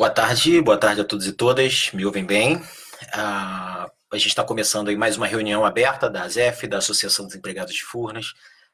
[0.00, 1.90] Boa tarde, boa tarde a todos e todas.
[1.92, 2.56] Me ouvem bem?
[2.56, 2.62] Uh,
[3.12, 7.74] a gente está começando aí mais uma reunião aberta da ASEF, da Associação dos Empregados
[7.74, 8.30] de Furnas.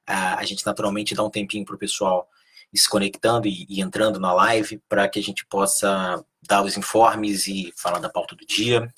[0.09, 2.29] Uh, a gente naturalmente dá um tempinho para o pessoal
[2.73, 6.77] ir se conectando e, e entrando na live para que a gente possa dar os
[6.77, 8.89] informes e falar da pauta do dia.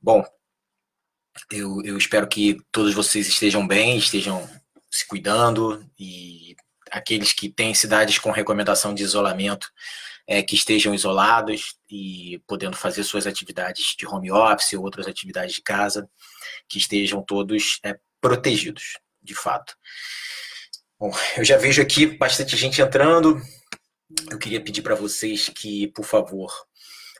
[0.00, 0.24] Bom,
[1.50, 4.48] eu, eu espero que todos vocês estejam bem, estejam
[4.88, 6.54] se cuidando e
[6.88, 9.72] aqueles que têm cidades com recomendação de isolamento
[10.32, 15.54] é, que estejam isolados e podendo fazer suas atividades de home office ou outras atividades
[15.54, 16.08] de casa,
[16.66, 19.76] que estejam todos é, protegidos, de fato.
[20.98, 23.42] Bom, eu já vejo aqui bastante gente entrando.
[24.30, 26.50] Eu queria pedir para vocês que, por favor,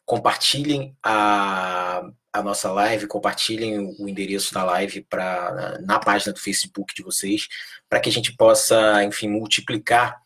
[0.07, 6.95] compartilhem a, a nossa live, compartilhem o endereço da live pra, na página do Facebook
[6.95, 7.47] de vocês,
[7.91, 10.19] para que a gente possa, enfim, multiplicar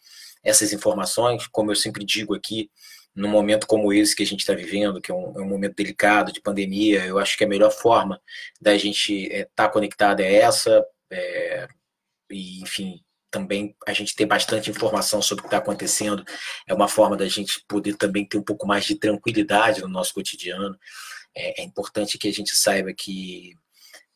[0.47, 2.71] essas informações, como eu sempre digo aqui,
[3.15, 5.75] num momento como esse que a gente está vivendo, que é um, é um, momento
[5.75, 8.21] delicado de pandemia, eu acho que a melhor forma
[8.61, 11.67] da gente estar é, tá conectado é essa, é,
[12.31, 16.25] e enfim, também a gente ter bastante informação sobre o que está acontecendo
[16.69, 20.15] é uma forma da gente poder também ter um pouco mais de tranquilidade no nosso
[20.15, 20.79] cotidiano.
[21.35, 23.53] É, é importante que a gente saiba que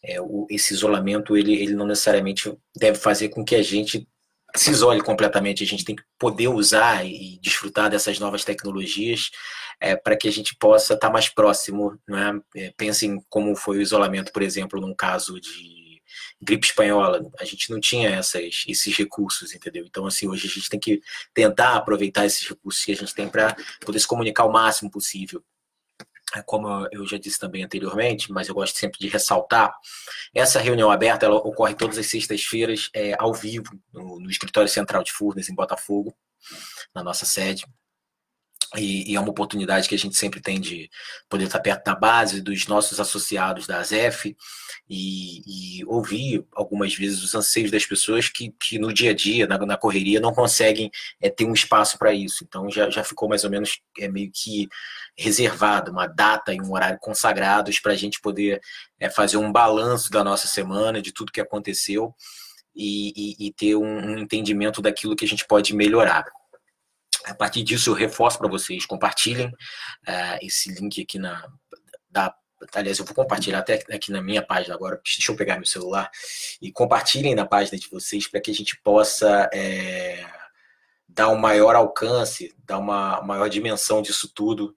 [0.05, 4.07] é, o, esse isolamento ele, ele não necessariamente deve fazer com que a gente
[4.55, 5.63] se isole completamente.
[5.63, 9.31] A gente tem que poder usar e desfrutar dessas novas tecnologias
[9.81, 11.99] é, para que a gente possa estar mais próximo.
[12.09, 12.41] Né?
[12.57, 16.01] É, pensem como foi o isolamento, por exemplo, num caso de
[16.41, 17.21] gripe espanhola.
[17.39, 19.85] A gente não tinha essas, esses recursos, entendeu?
[19.87, 21.01] Então, assim, hoje a gente tem que
[21.35, 25.43] tentar aproveitar esses recursos que a gente tem para poder se comunicar o máximo possível
[26.47, 29.75] como eu já disse também anteriormente, mas eu gosto sempre de ressaltar,
[30.35, 35.03] essa reunião aberta ela ocorre todas as sextas-feiras é, ao vivo no, no, escritório central
[35.03, 36.15] de Furnas, em Botafogo,
[36.95, 37.65] na nossa sede.
[38.77, 40.89] E, e, é uma oportunidade que a gente sempre tem de
[41.29, 44.37] poder estar perto da base dos nossos associados da ASEF
[44.89, 49.47] e, e ouvir algumas vezes os anseios das pessoas que, que no dia a dia,
[49.49, 50.89] na, na correria, não conseguem
[51.21, 52.45] é, ter um espaço para isso.
[52.45, 54.69] Então já, já ficou mais ou menos é, meio que
[55.19, 58.61] reservado, uma data e um horário consagrados para a gente poder
[59.01, 62.15] é, fazer um balanço da nossa semana, de tudo que aconteceu
[62.75, 66.25] e, e, ter um, um entendimento daquilo que a gente pode melhorar.
[67.25, 71.47] A partir disso, eu reforço para vocês, compartilhem uh, esse link aqui na.
[72.09, 72.35] Da,
[72.75, 75.01] aliás, eu vou compartilhar até aqui na minha página agora.
[75.05, 76.11] Deixa eu pegar meu celular
[76.61, 80.27] e compartilhem na página de vocês para que a gente possa é,
[81.09, 84.75] dar um maior alcance, dar uma maior dimensão disso tudo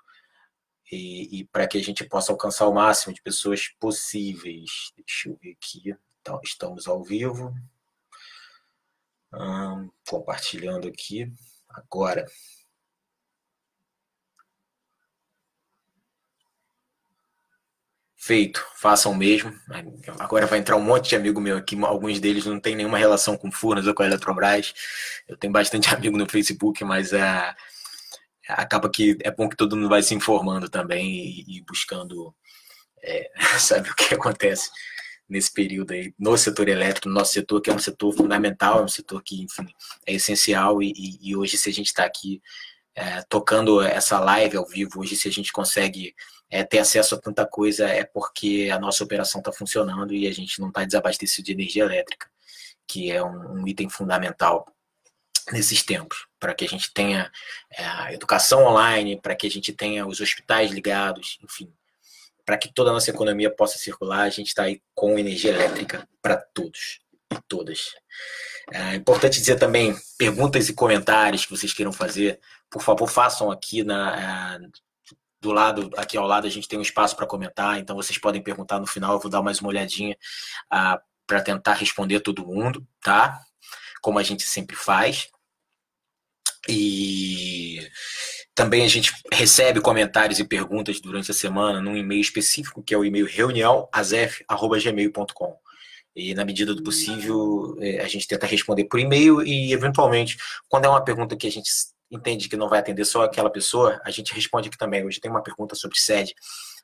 [0.92, 4.92] e, e para que a gente possa alcançar o máximo de pessoas possíveis.
[4.96, 5.96] Deixa eu ver aqui.
[6.22, 7.54] Então, estamos ao vivo.
[10.08, 11.34] Compartilhando aqui
[11.74, 12.26] agora.
[18.16, 19.54] Feito, façam o mesmo.
[20.20, 23.36] Agora vai entrar um monte de amigo meu aqui, alguns deles não tem nenhuma relação
[23.36, 24.74] com Furnas ou com a Eletrobras.
[25.28, 27.54] Eu tenho bastante amigo no Facebook, mas é,
[28.48, 32.34] acaba que é bom que todo mundo vai se informando também e, e buscando
[33.04, 33.30] é,
[33.60, 34.70] sabe o que acontece
[35.28, 38.84] nesse período aí no setor elétrico, no nosso setor, que é um setor fundamental, é
[38.84, 39.68] um setor que, enfim,
[40.06, 40.82] é essencial.
[40.82, 42.42] E, e, e hoje, se a gente está aqui
[42.96, 46.16] é, tocando essa live ao vivo, hoje, se a gente consegue
[46.50, 50.32] é, ter acesso a tanta coisa, é porque a nossa operação está funcionando e a
[50.32, 52.28] gente não está desabastecido de energia elétrica,
[52.88, 54.68] que é um, um item fundamental
[55.52, 57.32] nesses tempos, para que a gente tenha
[57.72, 61.74] é, educação online, para que a gente tenha os hospitais ligados, enfim,
[62.46, 66.08] para que toda a nossa economia possa circular, a gente está aí com energia elétrica
[66.22, 67.00] para todos
[67.32, 67.94] e todas.
[68.72, 72.40] É importante dizer também, perguntas e comentários que vocês queiram fazer,
[72.70, 74.84] por favor, façam aqui na, é,
[75.42, 78.42] do lado, aqui ao lado, a gente tem um espaço para comentar, então vocês podem
[78.42, 80.18] perguntar no final, eu vou dar mais uma olhadinha
[80.70, 83.40] ah, para tentar responder todo mundo, tá?
[84.02, 85.30] Como a gente sempre faz.
[86.68, 87.80] E
[88.56, 92.98] também a gente recebe comentários e perguntas durante a semana num e-mail específico, que é
[92.98, 95.58] o e-mail reuniãoazef.gmail.com.
[96.16, 100.38] E na medida do possível, é, a gente tenta responder por e-mail e, eventualmente,
[100.70, 101.72] quando é uma pergunta que a gente
[102.12, 105.04] entende que não vai atender só aquela pessoa, a gente responde aqui também.
[105.04, 106.36] Hoje tem uma pergunta sobre sede,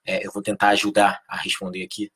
[0.06, 2.10] é, eu vou tentar ajudar a responder aqui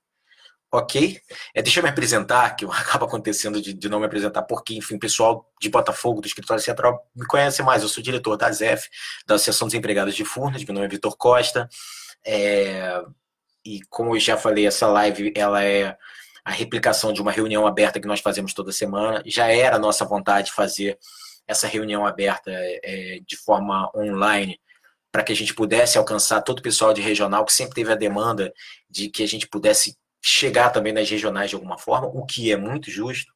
[0.73, 1.21] ok?
[1.53, 4.97] É, deixa eu me apresentar, que acaba acontecendo de, de, não me apresentar, porque, enfim,
[4.97, 7.83] pessoal de Botafogo, do Escritório Central, me conhece mais.
[7.83, 8.89] Eu sou diretor da ZEF,
[9.27, 11.69] da Associação dos Empregados de Furnas, meu nome é Vitor Costa.
[12.25, 13.01] É,
[13.63, 15.95] e como eu já falei, essa live ela é
[16.43, 19.21] a replicação de uma reunião aberta que nós fazemos toda semana.
[19.25, 20.97] Já era nossa vontade fazer
[21.47, 24.59] essa reunião aberta é, de forma online
[25.11, 27.95] para que a gente pudesse alcançar todo o pessoal de regional, que sempre teve a
[27.95, 28.51] demanda
[28.89, 32.55] de que a gente pudesse chegar também nas regionais de alguma forma, o que é
[32.55, 33.33] muito justo.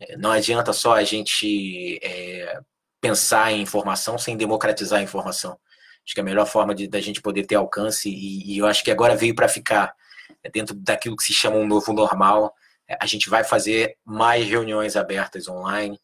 [0.00, 2.60] É, não adianta só a gente é,
[3.00, 5.58] pensar em informação sem democratizar a informação.
[6.04, 8.82] Acho que a melhor forma de, da gente poder ter alcance, e, e eu acho
[8.82, 9.94] que agora veio para ficar,
[10.42, 12.52] é dentro daquilo que se chama um novo normal,
[12.88, 15.98] é, a gente vai fazer mais reuniões abertas online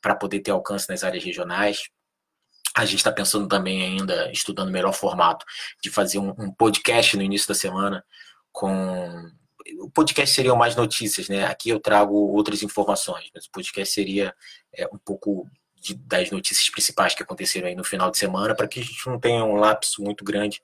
[0.00, 1.88] para poder ter alcance nas áreas regionais.
[2.76, 5.44] A gente está pensando também ainda, estudando o melhor formato,
[5.82, 8.04] de fazer um, um podcast no início da semana
[8.52, 9.30] com
[9.80, 11.44] o podcast seria mais notícias, né?
[11.46, 14.34] Aqui eu trago outras informações, mas o podcast seria
[14.72, 18.66] é, um pouco de, das notícias principais que aconteceram aí no final de semana, para
[18.66, 20.62] que a gente não tenha um lapso muito grande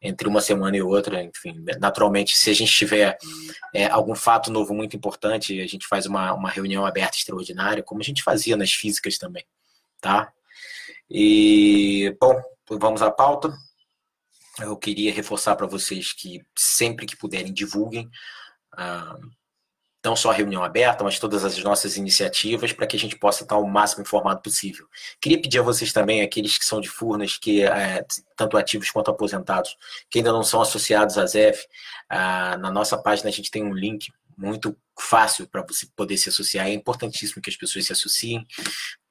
[0.00, 1.22] entre uma semana e outra.
[1.22, 3.18] Enfim, naturalmente, se a gente tiver
[3.74, 8.00] é, algum fato novo muito importante, a gente faz uma, uma reunião aberta extraordinária, como
[8.00, 9.44] a gente fazia nas físicas também,
[10.00, 10.32] tá?
[11.10, 12.38] E, bom,
[12.70, 13.52] vamos à pauta.
[14.60, 18.10] Eu queria reforçar para vocês que sempre que puderem divulguem.
[18.72, 19.16] Ah,
[20.04, 23.42] não só a reunião aberta, mas todas as nossas iniciativas para que a gente possa
[23.42, 24.86] estar o máximo informado possível.
[25.20, 28.04] Queria pedir a vocês também, aqueles que são de Furnas, que é,
[28.36, 29.76] tanto ativos quanto aposentados,
[30.08, 31.66] que ainda não são associados à ZEF,
[32.08, 34.08] ah, na nossa página a gente tem um link
[34.38, 36.68] muito fácil para você poder se associar.
[36.68, 38.46] É importantíssimo que as pessoas se associem,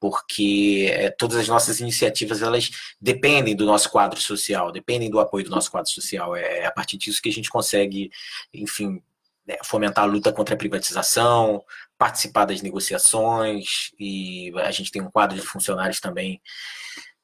[0.00, 2.70] porque é, todas as nossas iniciativas elas
[3.00, 6.34] dependem do nosso quadro social, dependem do apoio do nosso quadro social.
[6.34, 8.10] É, é a partir disso que a gente consegue,
[8.52, 9.02] enfim,
[9.46, 11.62] né, fomentar a luta contra a privatização,
[11.98, 16.40] participar das negociações, e a gente tem um quadro de funcionários também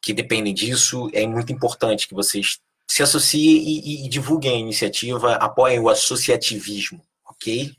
[0.02, 1.08] que dependem disso.
[1.14, 7.02] É muito importante que vocês se associem e, e divulguem a iniciativa, apoiem o associativismo,
[7.26, 7.74] ok?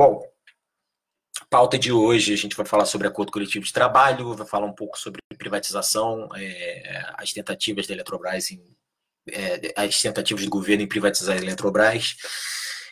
[0.00, 0.26] Bom,
[1.50, 4.72] pauta de hoje, a gente vai falar sobre acordo coletivo de trabalho, vai falar um
[4.72, 8.64] pouco sobre privatização, é, as tentativas da Eletrobras, em,
[9.30, 12.16] é, as tentativas do governo em privatizar a Eletrobras,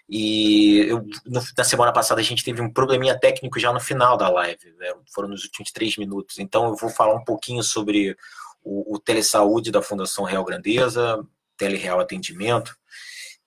[0.06, 4.18] e eu, no, na semana passada a gente teve um probleminha técnico já no final
[4.18, 4.92] da live, né?
[5.14, 6.38] foram nos últimos três minutos.
[6.38, 8.14] Então eu vou falar um pouquinho sobre
[8.62, 11.26] o, o Telesaúde da Fundação Real Grandeza,
[11.56, 12.76] Telereal Atendimento.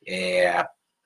[0.08, 0.66] É,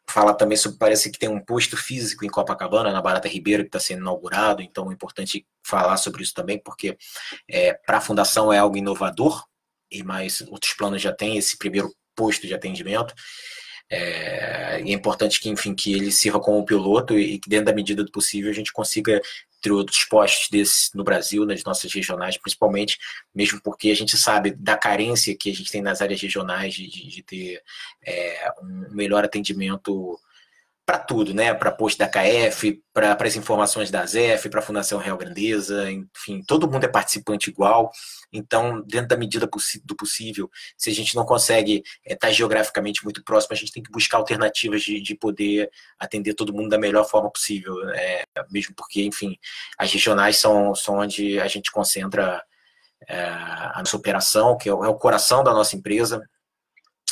[0.09, 3.69] falar também sobre, parece que tem um posto físico em Copacabana, na Barata Ribeiro, que
[3.69, 6.97] está sendo inaugurado, então é importante falar sobre isso também, porque
[7.49, 9.43] é, para a Fundação é algo inovador,
[9.91, 13.13] e mais outros planos já têm esse primeiro posto de atendimento.
[13.89, 18.03] É, é importante que, enfim, que ele sirva como piloto e que, dentro da medida
[18.03, 19.21] do possível, a gente consiga
[19.65, 22.99] ter outros postos desses no Brasil, nas nossas regionais, principalmente,
[23.33, 26.87] mesmo porque a gente sabe da carência que a gente tem nas áreas regionais de,
[26.87, 27.61] de ter
[28.05, 30.19] é, um melhor atendimento
[30.85, 31.51] para tudo, né?
[31.51, 36.43] Para post da KF, para as informações da ZEF, para a Fundação Real Grandeza, enfim,
[36.45, 37.91] todo mundo é participante igual.
[38.35, 39.47] Então, dentro da medida
[39.83, 43.71] do possível, se a gente não consegue estar é, tá geograficamente muito próximo, a gente
[43.71, 47.73] tem que buscar alternativas de, de poder atender todo mundo da melhor forma possível.
[47.91, 49.37] É, mesmo porque, enfim,
[49.77, 52.43] as regionais são, são onde a gente concentra
[53.07, 56.21] é, a nossa operação, que é o, é o coração da nossa empresa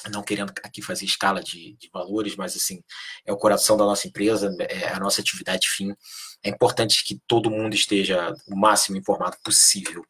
[0.09, 2.83] não querendo aqui fazer escala de, de, valores, mas assim,
[3.25, 5.95] é o coração da nossa empresa, é a nossa atividade fim.
[6.43, 10.03] É importante que todo mundo esteja o máximo informado possível.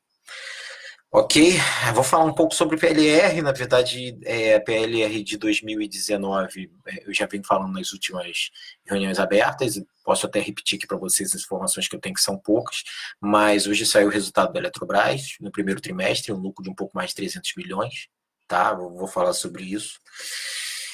[1.15, 1.59] Ok,
[1.93, 7.27] vou falar um pouco sobre PLR, na verdade, é, PLR de 2019, é, eu já
[7.27, 8.49] venho falando nas últimas
[8.83, 12.35] reuniões abertas, posso até repetir aqui para vocês as informações que eu tenho, que são
[12.35, 12.83] poucas,
[13.21, 16.97] mas hoje saiu o resultado da Eletrobras, no primeiro trimestre, um lucro de um pouco
[16.97, 18.07] mais de 300 milhões,
[18.47, 18.73] tá?
[18.73, 19.99] Vou falar sobre isso.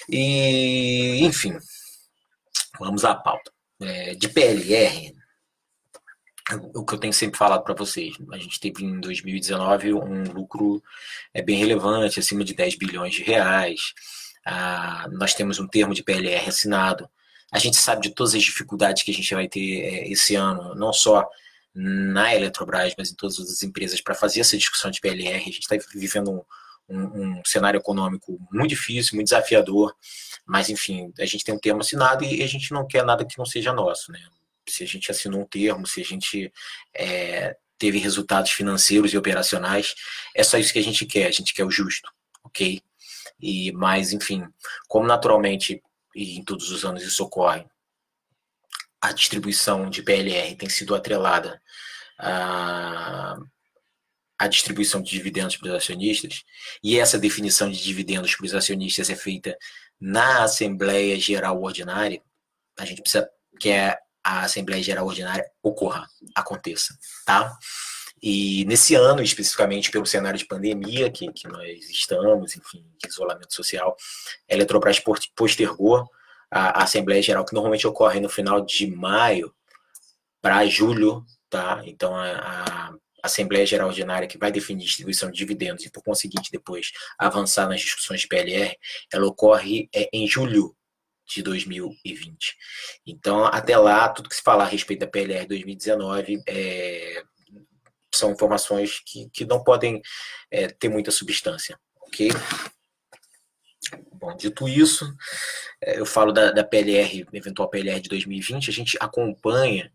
[0.10, 1.58] E, enfim,
[2.78, 3.54] vamos à pauta.
[3.82, 5.16] É, de PLR,
[6.74, 10.82] o que eu tenho sempre falado para vocês, a gente teve em 2019 um lucro
[11.34, 13.94] é, bem relevante, acima de 10 bilhões de reais.
[14.46, 17.10] Ah, nós temos um termo de PLR assinado.
[17.52, 20.74] A gente sabe de todas as dificuldades que a gente vai ter é, esse ano,
[20.76, 21.28] não só
[21.74, 25.36] na Eletrobras, mas em todas as empresas, para fazer essa discussão de PLR.
[25.36, 26.44] A gente está vivendo um,
[26.90, 29.96] um, um, cenário econômico muito difícil, muito desafiador,
[30.46, 33.38] mas enfim, a gente tem um termo assinado e a gente não quer nada que
[33.38, 34.20] não seja nosso, né?
[34.70, 36.52] Se a gente assinou um termo, se a gente
[36.96, 39.96] é, teve resultados financeiros e operacionais,
[40.36, 42.10] é só isso que a gente quer, a gente quer o justo,
[42.44, 42.82] ok?
[43.42, 44.44] E, mas, enfim,
[44.88, 45.82] como naturalmente,
[46.16, 47.66] e em todos os anos isso ocorre,
[49.02, 51.62] a distribuição de PLR tem sido atrelada
[54.38, 56.44] a distribuição de dividendos para os acionistas,
[56.84, 59.58] e essa definição de dividendos para os acionistas é feita
[60.00, 62.22] na Assembleia Geral Ordinária,
[62.78, 63.70] a gente precisa que
[64.24, 67.58] a Assembleia Geral Ordinária ocorra, aconteça, tá?
[68.22, 73.96] E nesse ano, especificamente pelo cenário de pandemia que, que nós estamos, enfim, isolamento social,
[74.50, 75.02] a Eletrobras
[75.36, 76.06] postergou
[76.52, 79.54] a, a Assembleia Geral, que normalmente ocorre no final de maio
[80.42, 81.82] para julho, tá?
[81.86, 86.52] Então, a, a Assembleia Geral Ordinária, que vai definir distribuição de dividendos e, por conseguinte,
[86.52, 88.76] depois avançar nas discussões de PLR,
[89.14, 90.76] ela ocorre é, em julho
[91.30, 92.56] de 2020.
[93.06, 97.24] Então, até lá, tudo que se falar a respeito da PLR 2019 é,
[98.14, 100.02] são informações que, que não podem
[100.52, 102.30] é, ter muita substância, ok?
[104.14, 105.10] Bom, dito isso,
[105.82, 109.92] é, eu falo da, da PLR, eventual PLR de 2020, a gente acompanha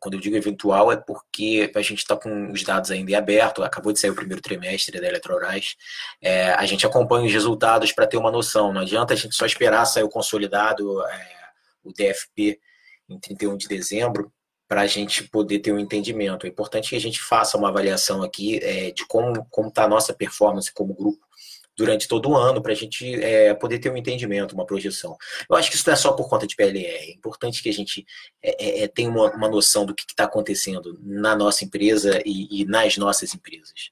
[0.00, 3.62] quando eu digo eventual, é porque a gente está com os dados ainda em aberto,
[3.62, 5.76] acabou de sair o primeiro trimestre da Eletrobras.
[6.20, 8.72] É, a gente acompanha os resultados para ter uma noção.
[8.72, 11.36] Não adianta a gente só esperar sair o consolidado, é,
[11.84, 12.58] o DFP,
[13.08, 14.32] em 31 de dezembro,
[14.66, 16.46] para a gente poder ter um entendimento.
[16.46, 20.12] É importante que a gente faça uma avaliação aqui é, de como está a nossa
[20.12, 21.25] performance como grupo
[21.76, 25.16] durante todo o ano, para a gente é, poder ter um entendimento, uma projeção.
[25.48, 27.72] Eu acho que isso não é só por conta de PLR, é importante que a
[27.72, 28.06] gente
[28.42, 32.62] é, é, é tenha uma, uma, noção do que está acontecendo na nossa empresa e,
[32.62, 33.90] e nas nossas empresas.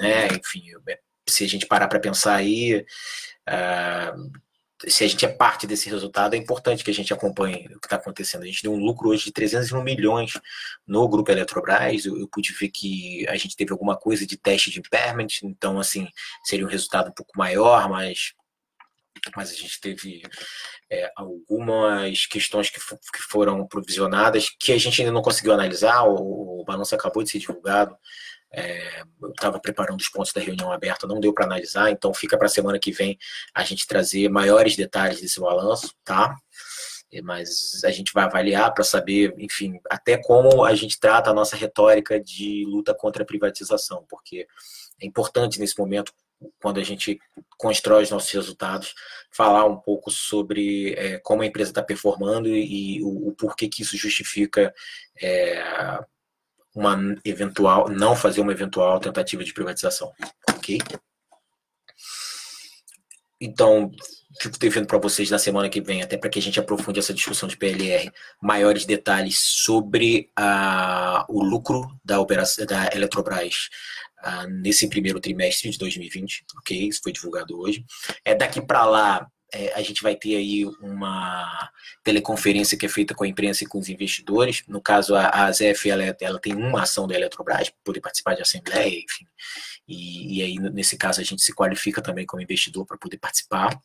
[0.00, 0.28] Né?
[0.28, 0.98] Enfim, é,
[1.28, 2.84] se a gente parar para pensar aí,
[3.48, 4.30] uh,
[4.86, 7.86] se a gente é parte desse resultado, é importante que a gente acompanhe o que
[7.86, 8.42] está acontecendo.
[8.42, 10.32] A gente deu um lucro hoje de 301 milhões
[10.86, 12.04] no grupo Eletrobras.
[12.04, 15.80] Eu, eu, pude ver que a gente teve alguma coisa de teste de impairment, então,
[15.80, 16.08] assim,
[16.44, 18.34] seria um resultado um pouco maior, mas,
[19.34, 20.22] mas a gente teve
[20.90, 26.04] é, algumas questões que, que foram provisionadas que a gente ainda não conseguiu analisar.
[26.04, 27.96] O, o balanço acabou de ser divulgado.
[28.52, 32.36] É, eu estava preparando os pontos da reunião aberta, não deu para analisar, então fica
[32.36, 33.18] para a semana que vem
[33.54, 36.34] a gente trazer maiores detalhes desse balanço, tá?
[37.22, 41.56] Mas a gente vai avaliar para saber, enfim, até como a gente trata a nossa
[41.56, 44.46] retórica de luta contra a privatização, porque
[45.00, 46.12] é importante nesse momento,
[46.60, 47.18] quando a gente
[47.56, 48.94] constrói os nossos resultados,
[49.32, 53.68] falar um pouco sobre é, como a empresa está performando e, e o, o, porquê
[53.68, 54.72] que isso justifica.
[55.20, 55.62] É,
[56.78, 60.12] uma eventual, não fazer uma eventual tentativa de privatização,
[60.50, 60.78] ok?
[63.40, 63.90] Então,
[64.40, 67.12] fico devendo para vocês na semana que vem, até para que a gente aprofunde essa
[67.12, 73.68] discussão de PLR, maiores detalhes sobre a, o lucro da operação da Eletrobras
[74.48, 76.88] nesse primeiro trimestre de 2020, ok?
[76.88, 77.84] Isso foi divulgado hoje.
[78.24, 81.70] É daqui para lá é, a gente vai ter aí uma
[82.04, 84.62] teleconferência que é feita com a imprensa e com os investidores.
[84.68, 88.42] No caso, a, a ZF ela, ela tem uma ação da Eletrobras poder participar de
[88.42, 89.26] assembleia, enfim.
[89.86, 93.80] E, e, aí, nesse caso, a gente se qualifica também como investidor para poder participar.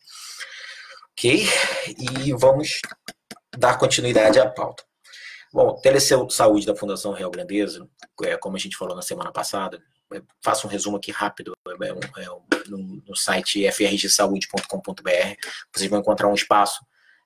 [1.14, 1.48] Ok?
[1.98, 2.82] E vamos
[3.58, 4.84] dar continuidade à pauta.
[5.54, 7.88] Bom, Telesaúde da Fundação Real Grandeza,
[8.24, 9.82] é, como a gente falou na semana passada,
[10.42, 15.36] faço um resumo aqui rápido é é no, no, site frgsaude.com.br.
[15.74, 16.86] Vocês vão encontrar um espaço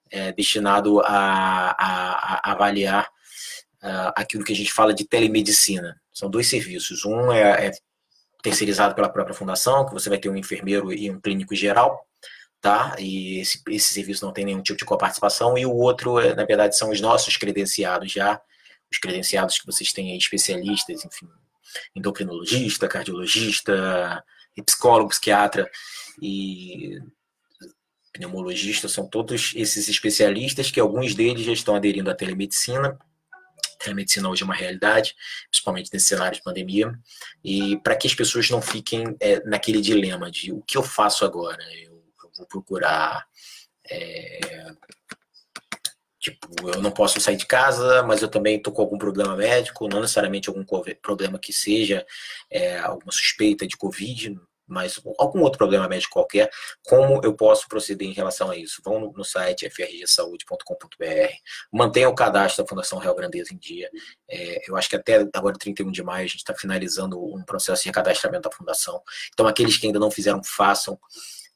[0.09, 3.07] é, destinado a, a, a avaliar
[3.83, 5.99] uh, aquilo que a gente fala de telemedicina.
[6.13, 7.05] São dois serviços.
[7.05, 7.71] Um é, é
[8.41, 12.05] terceirizado pela própria fundação, que você vai ter um enfermeiro e um clínico geral,
[12.61, 12.95] tá?
[12.97, 15.57] E esse, esse serviço não tem nenhum tipo de coparticipação.
[15.57, 18.41] E o outro, é, na verdade, são os nossos credenciados já,
[18.91, 21.27] os credenciados que vocês têm aí, especialistas, enfim,
[21.95, 24.23] endocrinologista, cardiologista,
[24.63, 25.69] psicólogo, psiquiatra
[26.21, 26.99] e
[28.17, 32.97] pneumologista, são todos esses especialistas que alguns deles já estão aderindo à telemedicina.
[33.75, 35.15] A telemedicina hoje é uma realidade,
[35.51, 36.91] principalmente nesse cenário de pandemia,
[37.43, 41.23] e para que as pessoas não fiquem é, naquele dilema de o que eu faço
[41.23, 41.63] agora?
[41.75, 43.27] Eu, eu vou procurar
[43.89, 44.39] é,
[46.27, 49.87] Tipo, eu não posso sair de casa, mas eu também estou com algum problema médico,
[49.87, 50.65] não necessariamente algum
[51.01, 52.05] problema que seja
[52.51, 56.49] é, alguma suspeita de Covid, mas algum outro problema médico qualquer,
[56.83, 58.81] como eu posso proceder em relação a isso?
[58.83, 61.33] Vão no site frgsaude.com.br,
[61.71, 63.89] mantenha o cadastro da Fundação Real Grandeza em dia.
[64.29, 67.83] É, eu acho que até agora, 31 de maio, a gente está finalizando um processo
[67.83, 69.01] de recadastramento da Fundação.
[69.31, 70.99] Então, aqueles que ainda não fizeram, façam.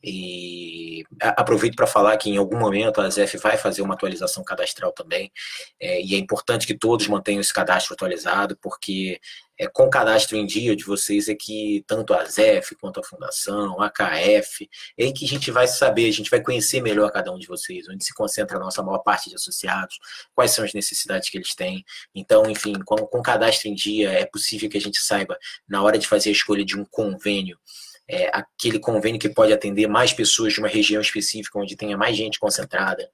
[0.04, 4.92] E aproveito para falar que em algum momento a ZF vai fazer uma atualização cadastral
[4.92, 5.32] também,
[5.80, 9.20] é, e é importante que todos mantenham esse cadastro atualizado, porque
[9.62, 13.04] é, com o cadastro em dia de vocês é que tanto a ZF quanto a
[13.04, 14.68] Fundação, a KF,
[14.98, 17.88] é que a gente vai saber, a gente vai conhecer melhor cada um de vocês,
[17.88, 20.00] onde se concentra a nossa maior parte de associados,
[20.34, 21.84] quais são as necessidades que eles têm.
[22.16, 25.38] Então, enfim, com, com o cadastro em dia, é possível que a gente saiba,
[25.70, 27.60] na hora de fazer a escolha de um convênio,
[28.08, 32.16] é, aquele convênio que pode atender mais pessoas de uma região específica, onde tenha mais
[32.16, 33.10] gente concentrada.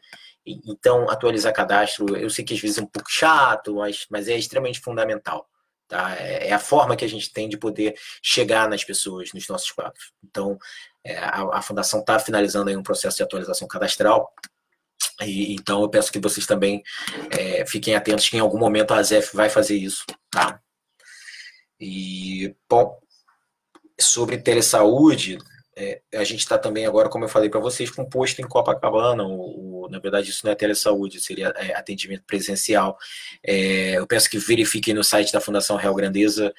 [0.45, 4.27] E, então, atualizar cadastro, eu sei que às vezes é um pouco chato, mas, mas
[4.27, 5.47] é extremamente fundamental.
[5.87, 6.15] Tá?
[6.17, 9.71] É, é a forma que a gente tem de poder chegar nas pessoas, nos nossos
[9.71, 10.11] quadros.
[10.23, 10.57] Então,
[11.03, 14.33] é, a, a, Fundação está finalizando aí um processo de atualização cadastral.
[15.21, 16.83] E, então, eu peço que vocês também
[17.31, 20.05] é, fiquem atentos que em algum momento a ZEF vai fazer isso.
[20.29, 20.59] Tá?
[21.79, 22.99] E, bom,
[23.99, 25.37] sobre telesaúde,
[25.79, 28.47] é, a gente está também agora, como eu falei para vocês, com um posto em
[28.47, 29.23] Copacabana.
[29.23, 32.97] O, o, na verdade, isso não é telesaúde, seria é, atendimento presencial.
[33.45, 36.51] É, eu peço que verifiquem no site da Fundação Real Grandeza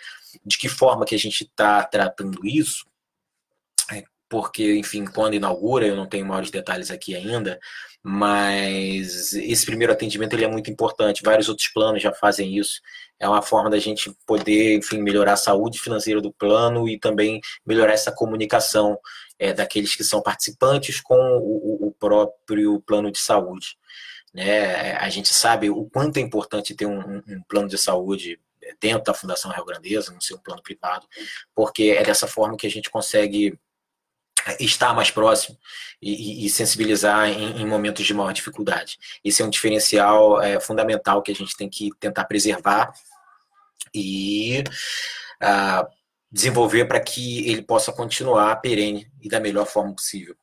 [0.45, 2.87] de que forma que a gente está tratando isso,
[4.29, 7.59] porque, enfim, quando inaugura, eu não tenho maiores detalhes aqui ainda,
[8.03, 11.23] mas esse primeiro atendimento ele é muito importante.
[11.23, 12.81] Vários outros planos já fazem isso.
[13.19, 17.41] É uma forma da gente poder, enfim, melhorar a saúde financeira do plano e também
[17.67, 18.99] melhorar essa comunicação
[19.39, 23.77] é, daqueles que são participantes com o, o próprio plano de saúde.
[24.33, 24.93] Né?
[24.97, 28.39] A gente sabe o quanto é importante ter um, um plano de saúde
[28.81, 31.07] dentro da Fundação Rio Grandeza, não ser um plano privado,
[31.55, 33.59] porque é dessa forma que a gente consegue
[34.61, 35.59] estar mais próximo
[36.01, 38.99] e, e sensibilizar em, em, momentos de maior dificuldade.
[39.25, 42.93] Esse é um diferencial é, fundamental que a gente tem que tentar preservar
[43.95, 44.63] e
[45.43, 45.87] uh,
[46.31, 50.37] desenvolver para que ele possa continuar perene e da melhor forma possível.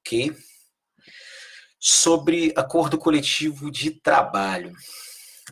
[0.00, 0.34] Ok?
[1.78, 4.72] Sobre acordo coletivo de trabalho.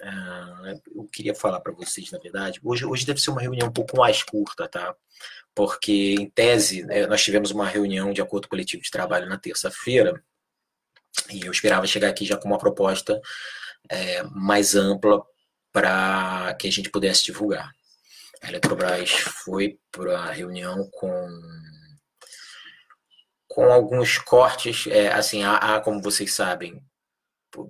[0.01, 3.73] Uh, eu queria falar para vocês, na verdade, hoje, hoje deve ser uma reunião um
[3.73, 4.95] pouco mais curta, tá?
[5.55, 10.23] porque, em tese, né, nós tivemos uma reunião de acordo coletivo de trabalho na terça-feira,
[11.31, 13.21] e eu esperava chegar aqui já com uma proposta
[13.89, 15.23] é, mais ampla
[15.73, 17.73] para que a gente pudesse divulgar.
[18.43, 21.29] A Eletrobras foi para a reunião com,
[23.47, 26.83] com alguns cortes, é, assim, há, há, como vocês sabem,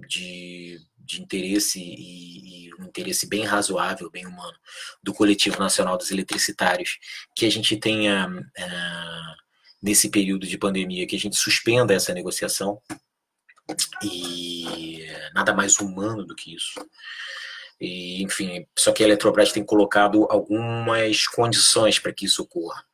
[0.09, 4.57] de de interesse e, e, um interesse bem razoável, bem humano,
[5.03, 6.99] do Coletivo Nacional dos Eletricitários,
[7.35, 9.35] que a gente tenha, uh,
[9.83, 12.81] nesse período de pandemia, que a gente suspenda essa negociação,
[14.03, 16.85] e nada mais humano do que isso.
[17.81, 22.85] E, enfim, só que a Eletrobras tem colocado algumas condições para que isso ocorra.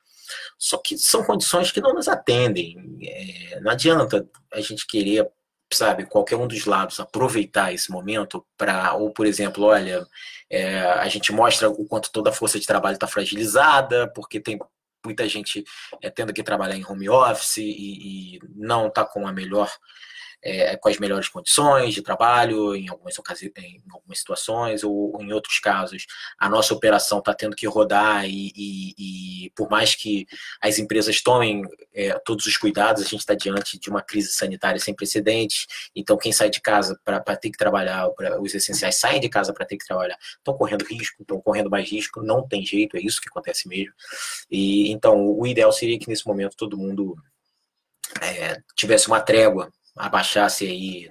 [0.59, 2.77] Só que são condições que não nos atendem.
[3.03, 5.29] É, não adianta a gente querer
[5.73, 10.07] sabe, qualquer um dos lados aproveitar esse momento para, ou por exemplo, olha,
[10.51, 14.59] é, a gente mostra o quanto toda a força de trabalho está fragilizada, porque tem
[15.05, 15.65] muita gente
[16.03, 19.71] é, tendo que trabalhar em home office e, e não está com a melhor
[20.43, 25.33] é, com as melhores condições de trabalho, em algumas, ocasiões, em algumas situações, ou em
[25.33, 26.07] outros casos,
[26.39, 30.27] a nossa operação está tendo que rodar e, e, e, por mais que
[30.61, 31.63] as empresas tomem
[31.95, 36.17] é, todos os cuidados, a gente está diante de uma crise sanitária sem precedentes, então
[36.17, 39.67] quem sai de casa para ter que trabalhar, pra, os essenciais saem de casa para
[39.67, 43.21] ter que trabalhar, estão correndo risco, estão correndo mais risco, não tem jeito, é isso
[43.21, 43.93] que acontece mesmo.
[44.51, 47.17] E Então, o ideal seria que nesse momento todo mundo
[48.21, 51.11] é, tivesse uma trégua abaixasse aí,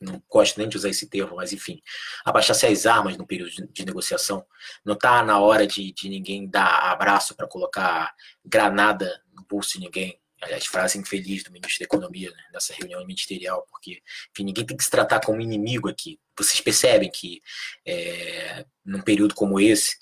[0.00, 1.80] não gosto nem de usar esse termo, mas enfim,
[2.24, 4.44] abaixasse as armas no período de, negociação.
[4.84, 9.80] Não está na hora de, de ninguém dar abraço para colocar granada no bolso de
[9.80, 10.18] ninguém.
[10.42, 14.76] Aliás, frase infeliz do ministro da Economia né, nessa reunião ministerial, porque enfim, ninguém tem
[14.76, 16.18] que se tratar como inimigo aqui.
[16.36, 17.40] Vocês percebem que
[17.86, 19.96] é, num período como esse,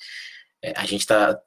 [0.62, 1.38] é, a gente está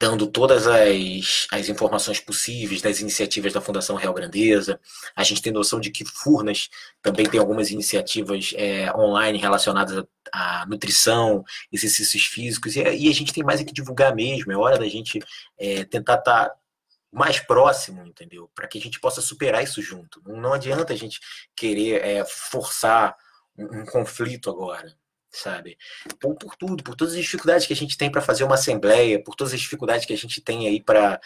[0.00, 4.80] dando todas as, as informações possíveis das iniciativas da Fundação Real Grandeza.
[5.14, 6.68] A gente tem noção de que Furnas
[7.02, 13.32] também tem algumas iniciativas é, online relacionadas à, nutrição, exercícios físicos, e, e, a gente
[13.32, 14.52] tem mais é que divulgar mesmo.
[14.52, 15.18] É hora da gente
[15.58, 16.54] é, tentar estar tá
[17.10, 18.48] mais próximo, entendeu?
[18.54, 20.22] Para que a gente possa superar isso junto.
[20.24, 21.18] Não, não adianta a gente
[21.56, 23.16] querer é, forçar
[23.56, 24.96] um, um conflito agora
[25.30, 25.76] sabe?
[26.20, 29.22] Por, por, tudo, por todas as dificuldades que a gente tem para fazer uma assembleia,
[29.22, 31.20] por todas as dificuldades que a gente tem aí para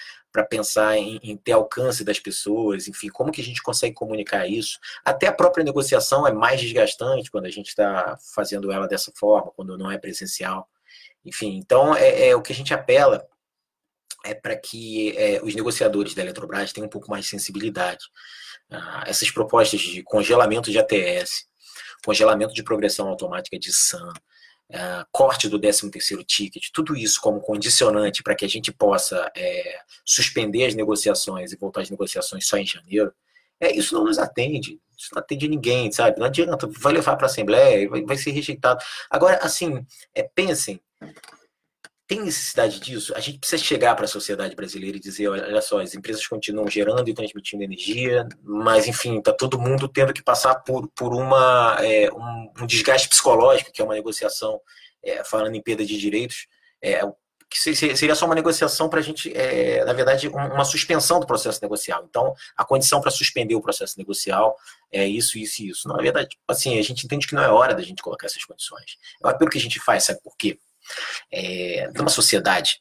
[0.48, 4.78] pensar em, em, ter alcance das pessoas, enfim, como que a gente consegue comunicar isso?
[5.04, 9.52] Até a própria negociação é mais desgastante quando a gente está fazendo ela dessa forma,
[9.52, 10.68] quando não é presencial.
[11.24, 13.26] Enfim, então é, é o que a gente apela
[14.24, 18.04] é para que é, os negociadores da Eletrobras tenham um pouco mais de sensibilidade.
[18.70, 21.46] Ah, essas propostas de congelamento de ATS,
[22.04, 24.12] congelamento de progressão automática de SAM,
[24.70, 29.80] é, corte do 13º ticket, tudo isso como condicionante para que a gente possa é,
[30.04, 33.12] suspender as negociações e voltar às negociações só em janeiro,
[33.60, 36.18] é, isso não nos atende, isso não atende ninguém, sabe?
[36.18, 38.82] Não adianta, vai levar para a Assembleia, vai, vai ser rejeitado.
[39.10, 39.84] Agora, assim,
[40.14, 40.80] é, pensem,
[42.06, 43.14] tem necessidade disso?
[43.14, 46.68] A gente precisa chegar para a sociedade brasileira e dizer, olha só, as empresas continuam
[46.68, 51.78] gerando e transmitindo energia, mas enfim, está todo mundo tendo que passar por, por uma,
[51.80, 54.60] é, um, um, desgaste psicológico, que é uma negociação
[55.02, 56.46] é, falando em perda de direitos,
[56.82, 57.00] é,
[57.52, 61.60] que seria só uma negociação para a gente, é, na verdade, uma suspensão do processo
[61.60, 62.02] negocial.
[62.08, 64.56] Então, a condição para suspender o processo negocial
[64.90, 65.86] é isso, isso e isso.
[65.86, 68.96] Na verdade, assim, a gente entende que não é hora da gente colocar essas condições.
[69.22, 70.58] É o apelo que a gente faz, sabe por quê?
[71.30, 72.80] É, numa sociedade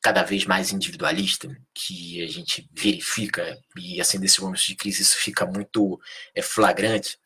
[0.00, 5.16] cada vez mais individualista, que a gente verifica, e assim, nesses momentos de crise isso
[5.16, 6.00] fica muito
[6.34, 7.18] é, flagrante,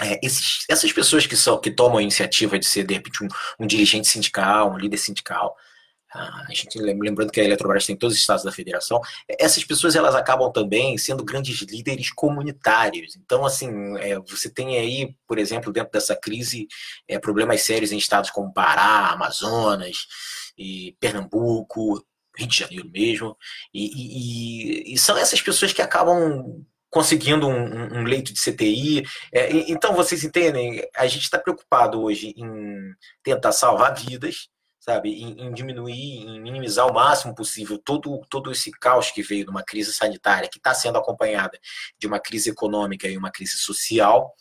[0.00, 3.28] é, esses, essas pessoas que, são, que tomam a iniciativa de ser, de repente, um,
[3.60, 5.56] um dirigente sindical, um líder sindical,
[6.14, 9.00] a gente lembrando que a Eletrobras tem todos os estados da federação,
[9.38, 13.16] essas pessoas elas acabam também sendo grandes líderes comunitários.
[13.16, 16.68] Então, assim, é, você tem aí, por exemplo, dentro dessa crise,
[17.08, 20.06] é, problemas sérios em estados como Pará, Amazonas
[20.56, 22.04] e Pernambuco,
[22.36, 23.36] Rio de Janeiro mesmo,
[23.72, 29.02] e, e, e são essas pessoas que acabam conseguindo um, um, leito de CTI.
[29.32, 34.50] É, então, vocês entendem, a gente está preocupado hoje em tentar salvar vidas,
[34.82, 39.44] sabe, em, em, diminuir, em minimizar o máximo possível todo, todo esse caos que veio
[39.44, 41.56] de uma crise sanitária, que está sendo acompanhada
[41.96, 44.34] de uma crise econômica e uma crise social,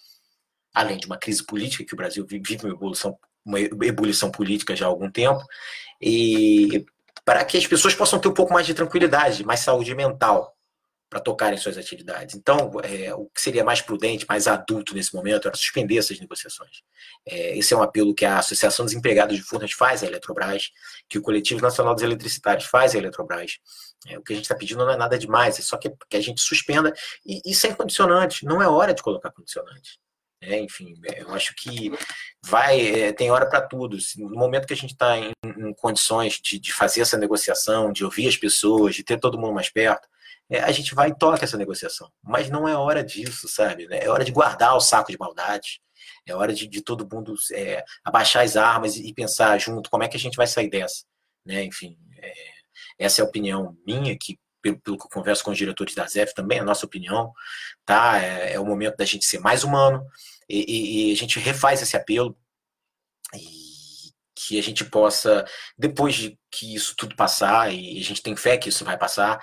[0.73, 4.87] além de uma crise política, que o Brasil vive uma evolução, uma ebulição política já
[4.87, 5.45] há algum tempo,
[6.01, 6.87] e
[7.23, 10.57] para que as pessoas possam ter um pouco mais de tranquilidade, mais saúde mental,
[11.11, 12.35] para tocarem suas atividades.
[12.35, 16.83] Então, é, o que seria mais prudente, mais adulto nesse momento, era suspender essas negociações.
[17.27, 20.71] É, esse é um apelo que a Associação dos Empregados de Furnas faz à Eletrobras,
[21.09, 23.59] que o Coletivo Nacional dos Eletricitários faz à Eletrobras.
[24.07, 26.15] É, o que a gente está pedindo não é nada demais, é só que, que
[26.15, 26.93] a gente suspenda
[27.25, 28.45] e, e, sem condicionante.
[28.45, 29.99] Não é hora de colocar condicionante.
[30.41, 31.91] É, enfim, eu acho que
[32.45, 33.97] vai é, tem hora para tudo.
[34.17, 38.05] No momento que a gente está em, em, condições de, de fazer essa negociação, de
[38.05, 40.07] ouvir as pessoas, de ter todo mundo mais perto,
[40.51, 42.11] é, a gente vai e toca essa negociação.
[42.21, 43.87] Mas não é hora disso, sabe?
[43.89, 45.81] É hora de guardar o saco de maldade.
[46.27, 50.09] É hora de, de todo mundo é, abaixar as armas e, pensar junto como é
[50.09, 51.05] que a gente vai sair dessa.
[51.45, 51.63] Né?
[51.63, 52.33] Enfim, é,
[52.99, 56.05] essa é a opinião minha, que pelo, pelo, que eu converso com os diretores da
[56.05, 57.31] ZEF também, é a nossa opinião.
[57.85, 58.21] Tá?
[58.21, 60.05] É, é o momento da gente ser mais humano
[60.49, 62.37] e, e, e a gente refaz esse apelo.
[63.33, 63.70] E
[64.47, 65.45] que a gente possa,
[65.77, 69.39] depois de que isso tudo passar, e a gente tem fé que isso vai passar,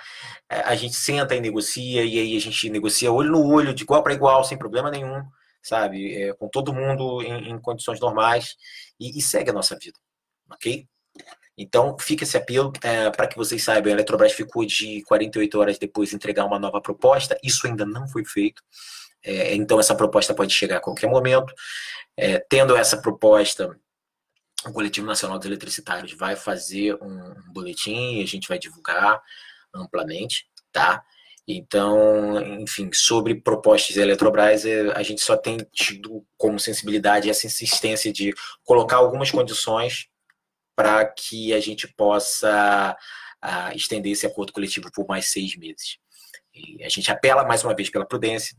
[0.49, 3.83] é, a gente senta e negocia, e aí a gente negocia olho no olho, de
[3.83, 5.23] igual para igual, sem problema nenhum,
[5.61, 6.15] sabe?
[6.15, 8.55] É, com todo mundo em, em condições normais,
[8.99, 9.97] e, e, segue a nossa vida,
[10.51, 10.87] ok?
[11.57, 15.77] Então, fica esse apelo é, para que vocês saibam: a Eletrobras ficou de 48 horas
[15.77, 18.61] depois de entregar uma nova proposta, isso ainda não foi feito.
[19.23, 21.53] É, então, essa proposta pode chegar a qualquer momento.
[22.17, 23.77] É, tendo essa proposta,
[24.65, 29.21] o Coletivo Nacional dos Eletricitários vai fazer um, boletim e a gente vai divulgar
[29.73, 31.03] amplamente, tá?
[31.47, 37.47] Então, enfim, sobre propostas da Eletrobras, é, a gente só tem tido como sensibilidade essa
[37.47, 40.07] insistência de colocar algumas condições
[40.75, 42.95] para que a gente possa
[43.43, 45.97] uh, estender esse acordo coletivo por mais seis meses.
[46.53, 48.55] E a gente apela mais uma vez pela prudência,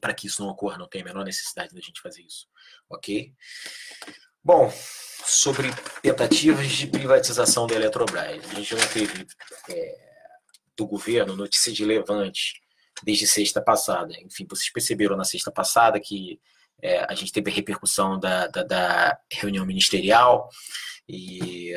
[0.00, 2.46] para que isso não ocorra, não tem a menor necessidade da gente fazer isso,
[2.90, 3.32] ok?
[4.44, 4.70] Bom,
[5.24, 5.68] sobre
[6.02, 8.44] tentativas de privatização da Eletrobras.
[8.50, 9.26] A gente não teve
[9.70, 9.96] é,
[10.76, 12.60] do governo notícia de levante
[13.02, 14.12] desde sexta passada.
[14.20, 16.38] Enfim, vocês perceberam na sexta passada que
[16.82, 20.50] é, a gente teve a repercussão da, da, da reunião ministerial
[21.08, 21.72] e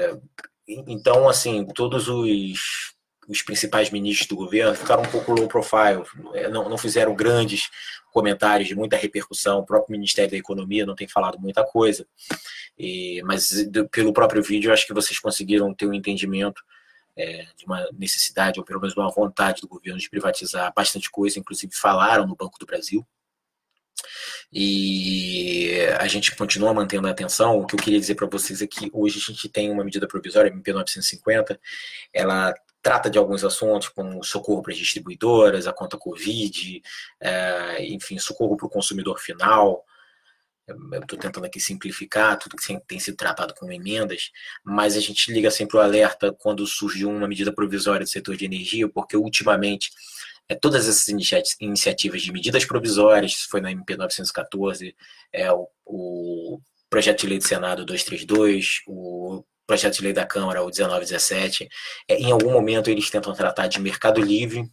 [0.68, 2.97] então assim todos os
[3.28, 7.70] os principais ministros do governo ficaram um pouco low profile, é, não, não fizeram grandes
[8.12, 9.60] comentários de muita repercussão.
[9.60, 12.08] O próprio Ministério da Economia não tem falado muita coisa.
[12.78, 16.64] E, mas pelo próprio vídeo, acho que vocês conseguiram ter um entendimento
[17.18, 21.40] é, de uma necessidade, ou pelo menos uma vontade do governo de privatizar bastante coisa,
[21.40, 23.06] inclusive falaram no Banco do Brasil.
[24.52, 27.60] E a gente continua mantendo a atenção.
[27.60, 30.08] O que eu queria dizer para vocês é que hoje a gente tem uma medida
[30.08, 31.60] provisória, MP 950,
[32.14, 32.54] ela
[32.88, 36.82] trata de alguns assuntos como socorro para as distribuidoras, a conta Covid,
[37.20, 39.84] é, enfim, socorro para o consumidor final.
[41.02, 44.32] Estou tentando aqui simplificar tudo que tem sido tratado com emendas,
[44.64, 48.46] mas a gente liga sempre o alerta quando surge uma medida provisória do setor de
[48.46, 49.92] energia, porque ultimamente
[50.48, 51.10] é, todas essas
[51.60, 54.96] iniciativas de medidas provisórias, foi na MP 914,
[55.34, 60.64] é, o, o projeto de lei do Senado 232, o projeto de lei da Câmara,
[60.64, 61.70] o 1917,
[62.08, 64.64] é, em algum momento eles tentam tratar de mercado livre,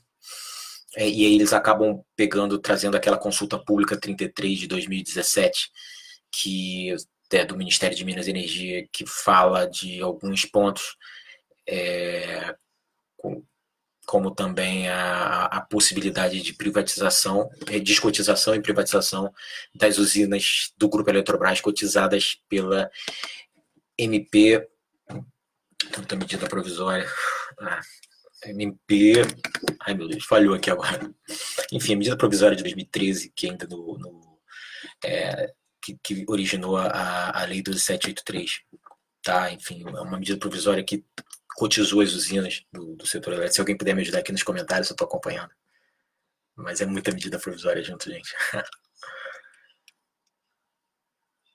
[0.96, 5.70] é, e aí eles acabam pegando, trazendo aquela consulta pública 33 de 2017,
[6.30, 6.94] que
[7.33, 10.96] é do Ministério de Minas e Energia, que fala de alguns pontos
[11.68, 12.54] é,
[13.16, 13.42] com,
[14.07, 19.33] como também a, a possibilidade de privatização, eh, descotização e privatização
[19.74, 22.90] das usinas do Grupo Eletrobras cotizadas pela
[23.98, 24.68] MP,
[25.92, 27.06] tanta medida provisória,
[27.60, 27.80] ah,
[28.46, 29.14] MP,
[29.80, 31.10] ai meu Deus, falhou aqui agora.
[31.72, 34.38] Enfim, a medida provisória de 2013, que ainda no, no
[35.04, 38.62] é, que, que, originou a, a lei 12783,
[39.22, 39.50] tá?
[39.52, 41.04] Enfim, é uma medida provisória que
[41.56, 43.54] cotizou as usinas do, do setor elétrico.
[43.54, 45.50] Se alguém puder me ajudar aqui nos comentários, eu estou acompanhando.
[46.56, 48.34] Mas é muita medida provisória junto, gente.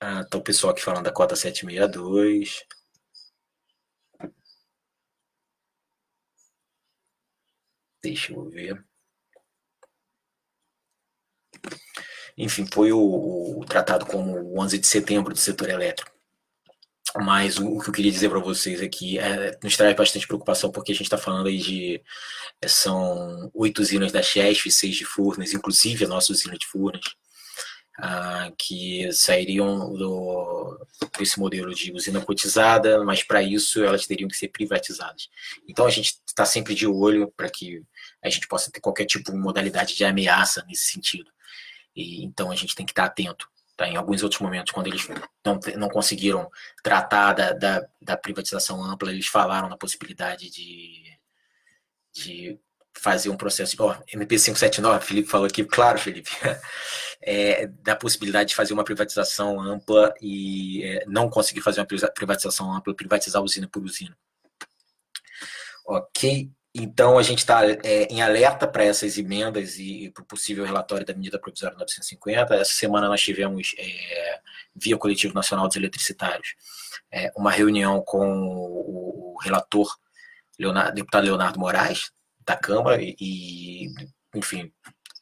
[0.02, 2.66] ah, tá o pessoal aqui falando da cota 762.
[8.02, 8.84] Deixa eu ver.
[12.38, 16.12] Enfim, foi o, o tratado como o 11 de setembro do setor elétrico.
[17.18, 20.72] Mas o, o que eu queria dizer para vocês aqui é, nos traz bastante preocupação,
[20.72, 22.02] porque a gente está falando aí de.
[22.62, 27.04] É, são oito usinas da Chesf, seis de Furnas, inclusive a nossa usina de Furnas,
[28.02, 34.38] ah, que sairiam do, desse modelo de usina cotizada, mas para isso elas teriam que
[34.38, 35.30] ser privatizadas.
[35.68, 37.84] Então a gente está sempre de olho para que
[38.24, 41.30] a gente possa ter qualquer tipo de modalidade de ameaça nesse sentido.
[41.94, 43.48] E, então a gente tem que estar atento.
[43.76, 43.88] Tá?
[43.88, 45.06] Em alguns outros momentos, quando eles
[45.46, 46.50] não, não conseguiram
[46.82, 51.18] tratar da, da, da privatização ampla, eles falaram na possibilidade de,
[52.14, 52.60] de
[53.00, 53.76] fazer um processo.
[53.80, 56.30] Ó, oh, MP 579, Felipe falou aqui, claro, Felipe,
[57.22, 62.74] é, da possibilidade de fazer uma privatização ampla e é, não conseguir fazer uma privatização
[62.74, 64.16] ampla, privatizar usina por usina.
[65.86, 66.50] Ok.
[66.74, 70.64] Então, a gente está é, em alerta para essas emendas e, e para o possível
[70.64, 72.56] relatório da medida provisória 950.
[72.56, 74.40] Essa semana nós tivemos, é,
[74.76, 76.56] via Coletivo Nacional dos Eletricitários,
[77.12, 79.90] é, uma reunião com o, o relator,
[80.60, 82.12] Leonardo, deputado Leonardo Moraes,
[82.50, 83.88] da Câmara, e, e,
[84.36, 84.72] enfim,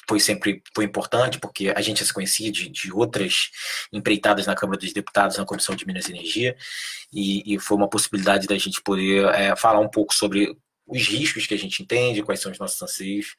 [0.08, 3.50] foi sempre foi importante, porque a gente se conhecia de, de outras
[3.92, 6.56] empreitadas na Câmara dos Deputados, na Comissão de Minas e Energia,
[7.12, 11.46] e, e foi uma possibilidade da gente poder é, falar um pouco sobre os riscos
[11.46, 13.36] que a gente entende, quais são os nossos anseios.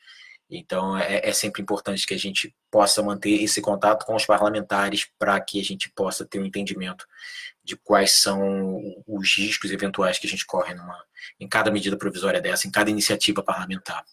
[0.51, 5.07] Então, é, é, sempre importante que a gente possa manter esse contato com os parlamentares
[5.19, 7.07] para que a gente possa ter um entendimento
[7.63, 10.99] de quais são os riscos eventuais que a gente corre numa,
[11.39, 14.05] em cada medida provisória dessa, em cada iniciativa parlamentar.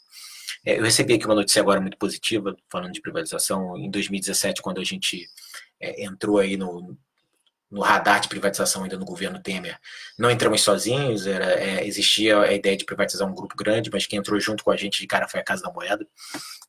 [0.65, 3.77] É, eu recebi aqui uma notícia agora muito positiva, falando de privatização.
[3.77, 5.29] Em 2017, quando a gente
[5.79, 6.97] é, entrou aí no,
[7.75, 9.77] no radar de privatização ainda no governo Temer.
[10.17, 14.17] Não entramos sozinhos, era, é, existia a ideia de privatizar um grupo grande, mas quem
[14.17, 16.07] entrou junto com a gente de cara foi a Casa da Moeda.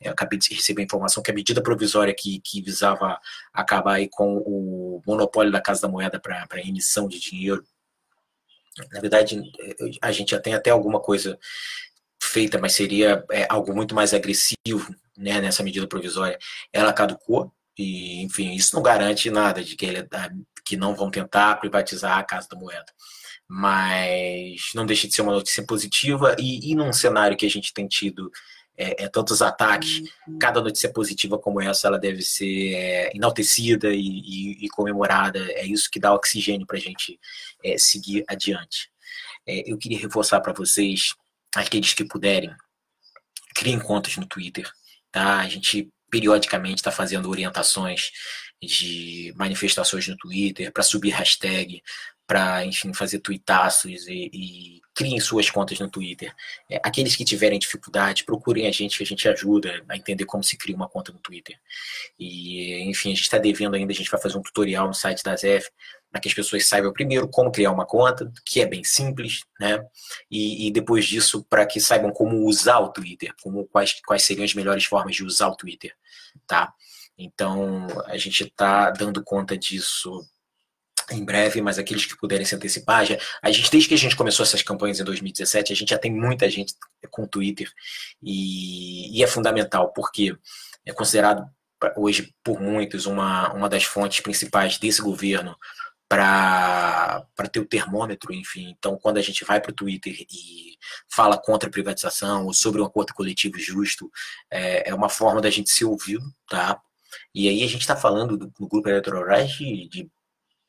[0.01, 3.21] Eu acabei de receber a informação que a medida provisória que, que visava
[3.55, 7.65] acabar aí com o monopólio da Casa da Moeda para emissão de dinheiro.
[8.93, 9.41] Na verdade,
[10.03, 11.39] a gente já tem até alguma coisa
[12.21, 16.37] feita, mas seria é, algo muito mais agressivo né, nessa medida provisória.
[16.73, 20.09] Ela caducou, e, enfim, isso não garante nada de que, ele,
[20.67, 22.93] que não vão tentar privatizar a Casa da Moeda.
[23.49, 27.73] Mas não deixa de ser uma notícia positiva e, e num cenário que a gente
[27.73, 28.31] tem tido
[28.77, 30.03] é, é, tantos ataques,
[30.39, 35.39] cada notícia positiva como essa, ela deve ser é, enaltecida e, e, e, comemorada.
[35.53, 37.19] É isso que dá oxigênio para a gente
[37.65, 38.91] é, seguir adiante.
[39.47, 41.15] É, eu queria reforçar para vocês,
[41.55, 42.55] aqueles que puderem,
[43.55, 44.71] criem contas no Twitter.
[45.11, 45.39] Tá?
[45.39, 48.11] A gente periodicamente está fazendo orientações
[48.63, 51.83] de manifestações no Twitter para subir hashtag,
[52.27, 56.35] para, enfim, fazer tuitaços e, e, criem suas contas no Twitter.
[56.71, 60.43] É, aqueles que tiverem dificuldade, procurem a gente, que a gente ajuda a entender como
[60.43, 61.57] se cria uma conta no Twitter.
[62.19, 65.23] E, enfim, a gente está devendo ainda, a gente vai fazer um tutorial no site
[65.23, 65.71] da ZF
[66.11, 69.85] para que as pessoas saibam primeiro como criar uma conta, que é bem simples, né?
[70.31, 74.45] E, e depois disso, para que saibam como usar o Twitter, como quais, quais seriam
[74.45, 75.95] as melhores formas de usar o Twitter,
[76.47, 76.73] tá?
[77.19, 80.25] Então, a gente está dando conta disso
[81.11, 84.17] em breve, mas aqueles que puderem se antecipar, já, a gente, desde que a gente
[84.17, 86.75] começou essas campanhas em 2017, a gente já tem muita gente
[87.11, 87.71] com Twitter
[88.23, 90.37] e, e é fundamental, porque
[90.85, 91.49] é considerado
[91.97, 95.57] hoje por muitos uma, uma das fontes principais desse governo
[96.09, 98.75] para ter o termômetro, enfim.
[98.79, 100.77] Então, quando a gente vai para o Twitter e
[101.09, 104.11] fala contra a privatização ou sobre um acordo coletivo justo,
[104.51, 106.81] é, é uma forma da gente ser ouvido, tá?
[107.35, 110.11] E aí a gente está falando do, do, grupo Eletrobras de, de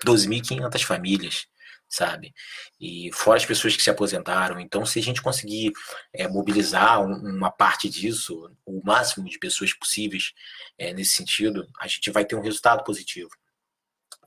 [0.05, 1.47] 12.500 famílias,
[1.89, 2.33] sabe?
[2.79, 4.59] E fora as pessoas que se aposentaram.
[4.59, 5.71] Então, se a gente conseguir
[6.13, 10.33] é, mobilizar um, uma parte disso, o máximo de pessoas possíveis
[10.77, 13.29] é, nesse sentido, a gente vai ter um resultado positivo.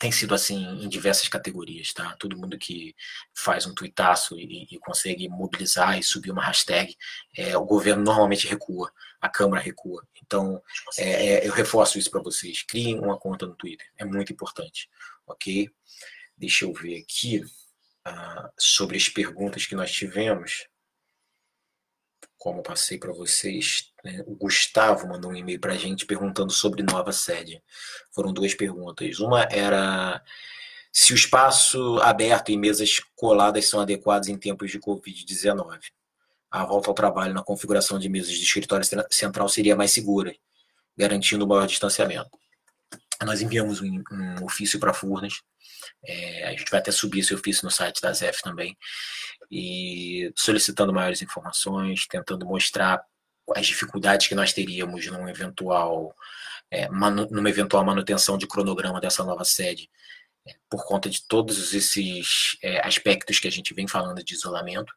[0.00, 2.16] Tem sido assim em diversas categorias, tá?
[2.18, 2.96] Todo mundo que
[3.34, 6.96] faz um tuitaço e, e consegue mobilizar e subir uma hashtag,
[7.36, 10.02] é, o governo normalmente recua, a Câmara recua.
[10.24, 10.62] Então,
[10.96, 12.62] é, é, eu reforço isso para vocês.
[12.62, 14.88] Criem uma conta no Twitter, é muito importante,
[15.26, 15.68] ok?
[16.34, 17.40] Deixa eu ver aqui
[18.08, 20.66] uh, sobre as perguntas que nós tivemos
[22.40, 26.82] como passei para vocês, né, o Gustavo mandou um e-mail para a gente perguntando sobre
[26.82, 27.62] nova sede.
[28.10, 29.20] Foram duas perguntas.
[29.20, 30.22] Uma era
[30.90, 35.80] se o espaço aberto e mesas coladas são adequados em tempos de Covid-19.
[36.50, 40.34] A volta ao trabalho na configuração de mesas de escritório central seria mais segura,
[40.96, 42.30] garantindo o maior distanciamento.
[43.22, 45.42] Nós enviamos um, um ofício para Furnas,
[46.04, 48.76] é, a gente vai até subir esse ofício no site da ZEF também,
[49.50, 53.02] e solicitando maiores informações, tentando mostrar
[53.54, 56.14] as dificuldades que nós teríamos num eventual,
[56.70, 59.90] é, manu, numa eventual manutenção de cronograma dessa nova sede,
[60.46, 64.92] é, por conta de todos esses é, aspectos que a gente vem falando de isolamento.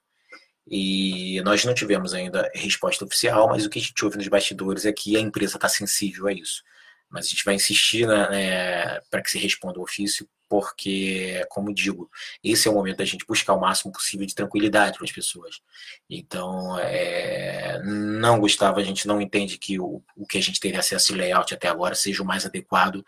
[0.65, 4.85] E nós não tivemos ainda resposta oficial, mas o que a gente ouve nos bastidores
[4.85, 6.63] é que a empresa está sensível a isso.
[7.09, 12.11] Mas a gente vai insistir né, para que se responda o ofício, porque, como digo,
[12.43, 15.61] esse é o momento da gente buscar o máximo possível de tranquilidade para as pessoas.
[16.07, 20.77] Então, é, não, Gustavo, a gente não entende que o, o que a gente teve
[20.77, 23.03] acesso de layout até agora seja o mais adequado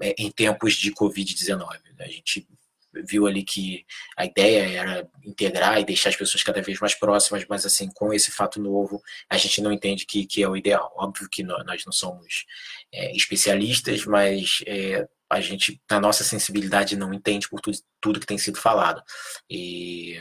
[0.00, 1.68] é, em tempos de Covid-19.
[1.98, 2.48] A gente
[2.92, 3.84] viu ali que
[4.16, 8.12] a ideia era integrar e deixar as pessoas cada vez mais próximas, mas assim, com
[8.12, 10.92] esse fato novo, a gente não entende que, que é o ideal.
[10.96, 12.44] Óbvio que nós não somos
[12.92, 18.26] é, especialistas, mas é, a gente, na nossa sensibilidade, não entende por tudo, tudo que
[18.26, 19.02] tem sido falado.
[19.48, 20.20] E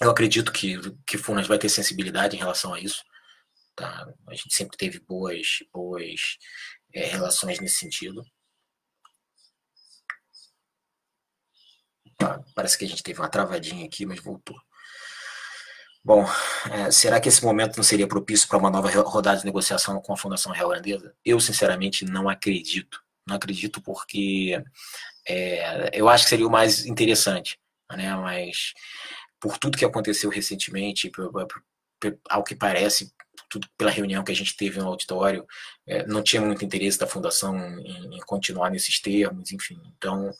[0.00, 3.02] eu acredito que, que Funas vai ter sensibilidade em relação a isso.
[3.76, 4.06] Tá?
[4.26, 6.38] A gente sempre teve boas, boas
[6.94, 8.24] é, relações nesse sentido.
[12.54, 14.56] Parece que a gente teve uma travadinha aqui, mas voltou.
[16.04, 16.24] Bom,
[16.70, 20.12] é, será que esse momento não seria propício para uma nova rodada de negociação com
[20.12, 21.14] a Fundação Real Grandeza?
[21.24, 23.02] Eu, sinceramente, não acredito.
[23.26, 24.62] Não acredito porque
[25.28, 27.58] é, eu acho que seria o mais interessante,
[27.92, 28.14] né?
[28.16, 28.72] Mas
[29.38, 31.12] por tudo que aconteceu recentemente,
[32.28, 33.12] ao que parece,
[33.48, 35.46] tudo pela reunião que a gente teve no auditório,
[35.86, 39.80] é, não tinha muito interesse da fundação em, em continuar nesses termos, enfim.
[39.96, 40.32] Então,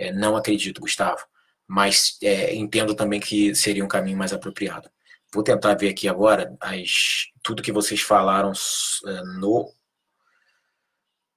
[0.00, 1.24] é, não acredito, Gustavo.
[1.66, 4.90] Mas é, entendo também que seria um caminho mais apropriado.
[5.32, 8.50] Vou tentar ver aqui agora as, tudo que vocês falaram
[9.06, 9.72] é, no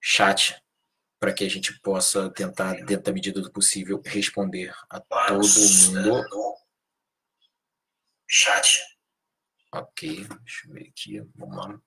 [0.02, 0.60] chat
[1.19, 5.47] para que a gente possa tentar, dentro da medida do possível, responder a todo
[6.02, 6.56] mundo.
[8.28, 8.80] Chat.
[9.73, 11.19] Ok, deixa eu ver aqui.
[11.36, 11.80] Vamos lá.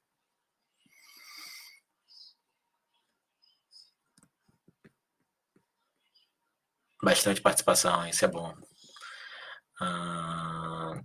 [7.06, 8.52] Bastante participação, isso é bom.
[9.80, 11.00] Ah,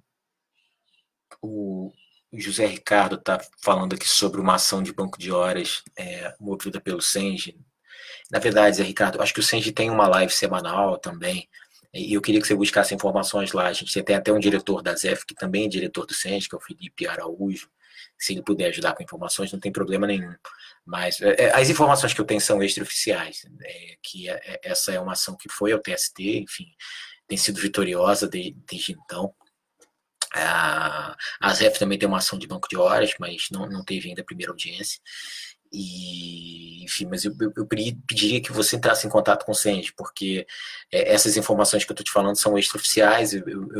[1.39, 1.91] o
[2.33, 7.01] José Ricardo está falando aqui sobre uma ação de banco de horas é, movida pelo
[7.01, 7.55] Senge
[8.31, 11.49] na verdade, Zé Ricardo, acho que o Senji tem uma live semanal também.
[11.93, 13.67] E eu queria que você buscasse informações lá.
[13.67, 16.55] A gente tem até um diretor da ZEF, que também é diretor do Senji, que
[16.55, 17.69] é o Felipe Araújo.
[18.17, 20.33] Se ele puder ajudar com informações, não tem problema nenhum.
[20.85, 23.45] Mas é, é as informações que eu tenho são extraoficiais.
[23.63, 26.65] É, que é, essa é uma ação que foi ao TST, enfim,
[27.27, 29.33] tem sido vitoriosa de, desde então.
[30.33, 34.09] A, a ZEF também tem uma ação de banco de horas, mas não, não teve
[34.09, 34.99] ainda a primeira audiência.
[35.73, 39.93] E, enfim, mas eu, eu, eu, pediria que você entrasse em contato com o CEND,
[39.95, 40.45] porque
[40.91, 43.31] é, essas informações que eu estou te falando são extraoficiais,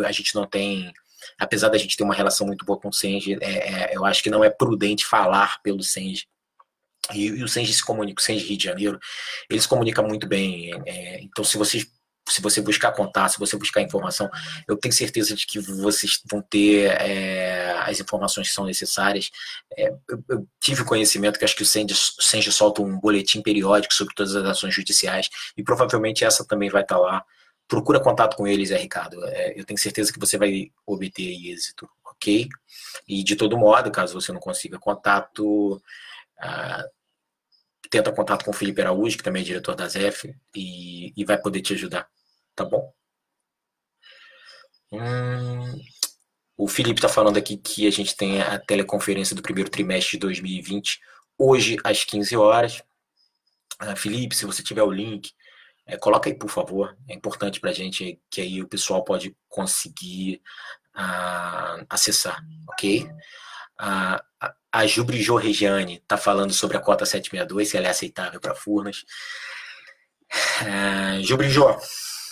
[0.05, 0.93] a gente não tem,
[1.37, 4.23] apesar da gente ter uma relação muito boa com o CEND, é, é, eu acho
[4.23, 6.25] que não é prudente falar pelo CEND.
[7.13, 8.99] E, e o CEND se comunica, o CEND Rio de Janeiro,
[9.49, 10.71] eles comunicam muito bem.
[10.85, 11.85] É, então, se vocês
[12.29, 14.29] se você buscar contato, se você buscar informação,
[14.67, 19.29] eu tenho certeza de que vocês vão ter é, as informações que são necessárias.
[19.77, 24.13] É, eu, eu, tive conhecimento que acho que o Senji solta um boletim periódico sobre
[24.15, 27.23] todas as ações judiciais e provavelmente essa também vai estar lá.
[27.67, 29.23] Procura contato com eles, é, Ricardo.
[29.25, 32.47] É, eu tenho certeza que você vai obter êxito, ok?
[33.07, 35.81] E de todo modo, caso você não consiga contato,
[36.41, 36.83] ah,
[37.89, 41.37] tenta contato com o Felipe Araújo, que também é diretor da ZEF, e, e vai
[41.39, 42.09] poder te ajudar
[42.55, 42.93] tá bom?
[44.91, 45.81] Hum,
[46.57, 50.19] o Felipe está falando aqui que a gente tem a teleconferência do primeiro trimestre de
[50.19, 50.99] 2020,
[51.37, 52.83] hoje às 15 horas.
[53.79, 55.31] Ah, Felipe, se você tiver o link,
[55.87, 56.95] é, coloca aí, por favor.
[57.09, 60.41] É importante para a gente que aí o pessoal pode conseguir
[60.93, 63.09] ah, acessar, ok?
[63.77, 68.55] A Jubri Jo Regiane está falando sobre a cota 762, se ela é aceitável para
[68.55, 69.03] Furnas.
[70.65, 71.77] É, Gil Brijó,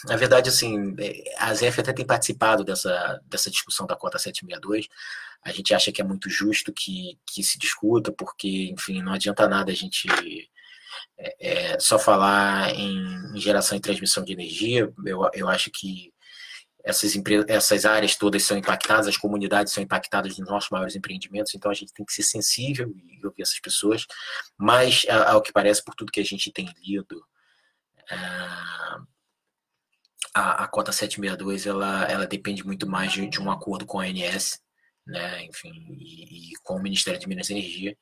[0.05, 4.87] na verdade, assim, é, a ZF até tem participado dessa, dessa discussão da cota 762.
[5.43, 9.47] A gente acha que é muito justo que, que se discuta, porque, enfim, não adianta
[9.47, 10.07] nada a gente
[11.17, 14.91] é, é, só falar em, em, geração e transmissão de energia.
[15.05, 16.13] Eu, eu acho que
[16.89, 21.53] essas, empresas, essas áreas todas são impactadas, as comunidades são impactadas nos nossos maiores empreendimentos,
[21.53, 24.05] então a gente tem que ser sensível e ouvir essas pessoas.
[24.57, 27.23] Mas, ao que parece, por tudo que a gente tem lido,
[30.33, 34.05] a, a cota 762 ela, ela depende muito mais de, de um acordo com a
[34.05, 34.59] ANS,
[35.05, 37.97] né, enfim, e, e, com o Ministério de Minas e Energia,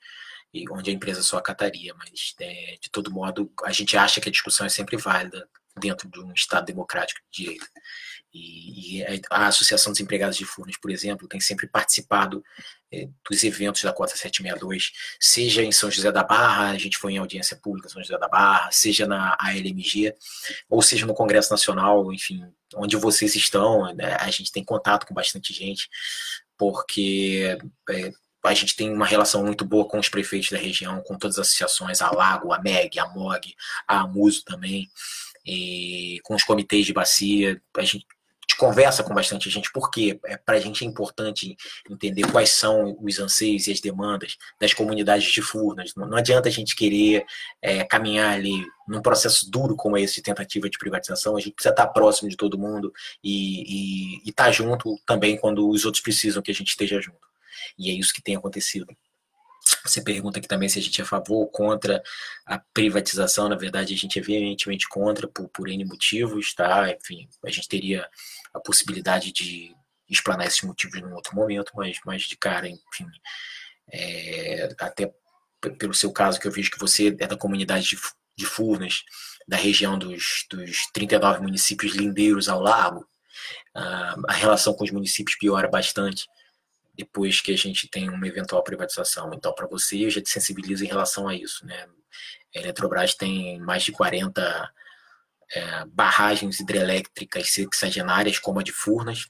[0.53, 4.29] e onde a empresa só acataria, mas é, de todo modo a gente acha que
[4.29, 5.47] a discussão é sempre válida
[5.79, 7.67] dentro de um Estado democrático de direito.
[8.33, 12.43] E, e a Associação dos Empregados de Furnas, por exemplo, tem sempre participado
[12.91, 17.13] é, dos eventos da Cota 762, seja em São José da Barra, a gente foi
[17.13, 20.13] em audiência pública em São José da Barra, seja na ALMG,
[20.69, 25.13] ou seja no Congresso Nacional, enfim, onde vocês estão, né, a gente tem contato com
[25.13, 25.89] bastante gente,
[26.57, 27.57] porque
[27.89, 28.11] é,
[28.43, 31.47] a gente tem uma relação muito boa com os prefeitos da região, com todas as
[31.47, 33.53] associações, a Lago, a MEG, a MOG,
[33.87, 34.89] a AMUSO também,
[35.47, 38.05] e com os comitês de bacia, a gente
[38.57, 41.55] conversa com bastante gente, porque é, para a gente é importante
[41.89, 45.93] entender quais são os anseios e as demandas das comunidades de Furnas.
[45.95, 47.23] Não, adianta a gente querer
[47.61, 51.73] é, caminhar ali num processo duro como esse de tentativa de privatização, a gente precisa
[51.73, 52.91] estar próximo de todo mundo
[53.23, 57.27] e, e, estar tá junto também quando os outros precisam que a gente esteja junto.
[57.77, 58.87] E é isso que tem acontecido.
[59.83, 62.01] Você pergunta aqui também se a gente é a favor ou contra
[62.45, 63.49] a privatização.
[63.49, 66.91] Na verdade, a gente é veementemente contra por, por N motivos, tá?
[66.91, 68.07] Enfim, a gente teria
[68.53, 69.75] a possibilidade de
[70.09, 73.07] explanar esses motivos num outro momento, mas, mas de cara, enfim,
[73.91, 75.11] é, até
[75.77, 77.97] pelo seu caso, que eu vejo que você é da comunidade de,
[78.37, 79.03] de Furnas,
[79.47, 83.07] da região dos, dos 39 municípios lindeiros ao lago,
[83.73, 86.27] a relação com os municípios piora bastante
[86.97, 89.31] depois que a gente tem uma eventual privatização.
[89.33, 91.65] Então, para você, eu já te sensibilizo em relação a isso.
[91.65, 91.87] Né?
[92.55, 94.73] A Eletrobras tem mais de 40
[95.51, 99.27] é, barragens hidrelétricas sexagenárias, como a de Furnas.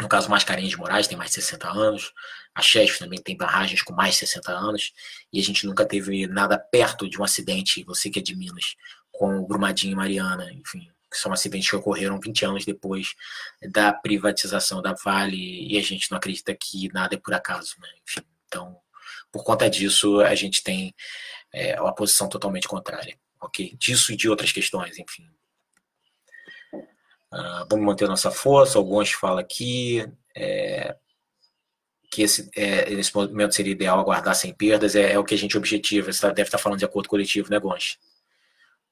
[0.00, 2.12] No caso, Mascarenhas de Moraes tem mais de 60 anos.
[2.54, 4.92] A Chesf também tem barragens com mais de 60 anos.
[5.32, 8.74] E a gente nunca teve nada perto de um acidente, você que é de Minas,
[9.12, 13.14] com o Brumadinho e Mariana, enfim que são acidentes que ocorreram 20 anos depois
[13.70, 17.76] da privatização da Vale, e a gente não acredita que nada é por acaso.
[17.78, 17.88] Né?
[18.08, 18.80] Enfim, então,
[19.30, 20.94] por conta disso, a gente tem
[21.52, 23.16] é, uma posição totalmente contrária.
[23.40, 23.76] ok?
[23.78, 25.28] Disso e de outras questões, enfim.
[27.32, 28.78] Uh, vamos manter nossa força.
[28.78, 30.96] Alguns falam aqui é,
[32.10, 34.94] que esse, é, momento seria ideal aguardar sem perdas.
[34.94, 36.12] É, é o que a gente objetiva.
[36.12, 37.98] Você deve estar falando de acordo coletivo, né, Gonch?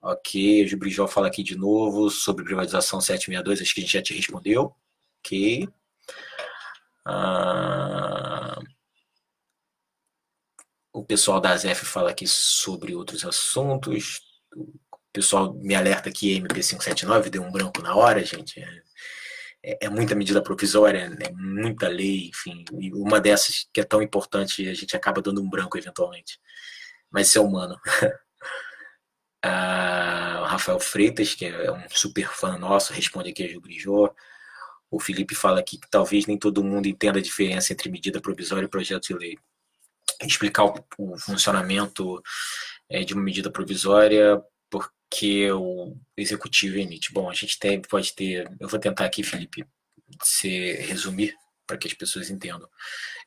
[0.03, 4.03] Ok, o Gibrijol fala aqui de novo sobre privatização 762, acho que a gente já
[4.03, 4.75] te respondeu.
[5.19, 5.69] Ok.
[7.05, 8.59] Ah,
[10.93, 14.21] o pessoal da ZF fala aqui sobre outros assuntos.
[14.57, 18.61] O pessoal me alerta que MP579 deu um branco na hora, gente.
[19.63, 22.65] É, é muita medida provisória, é muita lei, enfim.
[22.79, 26.41] E uma dessas que é tão importante, a gente acaba dando um branco eventualmente.
[27.11, 27.79] Mas isso é humano.
[29.45, 34.13] o Rafael Freitas, que é um super fã nosso, responde aqui a Gil Grijó.
[34.91, 38.67] O Felipe fala aqui que talvez nem todo mundo entenda a diferença entre medida provisória
[38.67, 39.39] e projeto de lei.
[40.23, 42.23] Explicar o, o funcionamento
[42.89, 47.13] é, de uma medida provisória, porque o executivo emite.
[47.13, 48.51] Bom, a gente tem, pode ter.
[48.59, 49.65] Eu vou tentar aqui, Felipe,
[50.23, 51.35] se resumir
[51.67, 52.69] para que as pessoas entendam.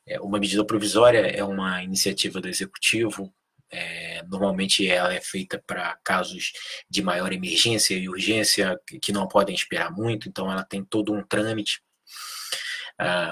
[0.06, 3.34] É, uma medida provisória é uma iniciativa do executivo
[3.70, 6.52] é, normalmente ela é feita para casos
[6.88, 11.22] de maior emergência e urgência que não podem esperar muito, então ela tem todo um
[11.26, 11.82] trâmite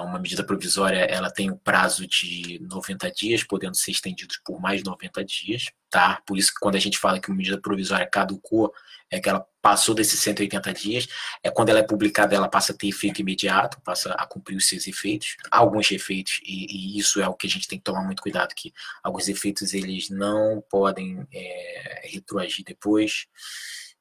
[0.02, 4.82] uma medida provisória ela tem um prazo de 90 dias, podendo ser estendidos por mais
[4.82, 6.20] 90 dias, tá?
[6.26, 8.72] Por isso que quando a gente fala que uma medida provisória caducou,
[9.10, 11.08] é que ela passou desses 180 dias,
[11.42, 14.66] é quando ela é publicada, ela passa a ter efeito imediato, passa a cumprir os
[14.66, 18.02] seus efeitos, alguns efeitos, e, e isso é o que a gente tem que tomar
[18.02, 23.26] muito cuidado, que alguns efeitos eles não podem é, retroagir depois,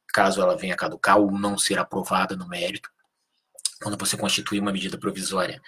[0.08, 2.90] caso ela venha a caducar ou não ser aprovada no mérito,
[3.82, 5.62] quando você constitui uma medida provisória,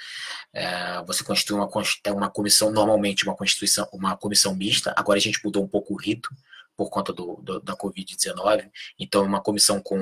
[0.53, 1.69] é, você constitui uma,
[2.03, 5.93] é uma comissão, normalmente uma constituição, uma comissão mista, agora a gente mudou um pouco
[5.93, 6.29] o rito,
[6.75, 9.97] por conta do, do da Covid-19, então uma comissão com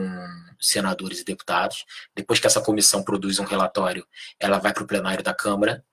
[0.59, 1.85] senadores e deputados,
[2.15, 4.07] depois que essa comissão produz um relatório,
[4.39, 5.83] ela vai para o plenário da Câmara,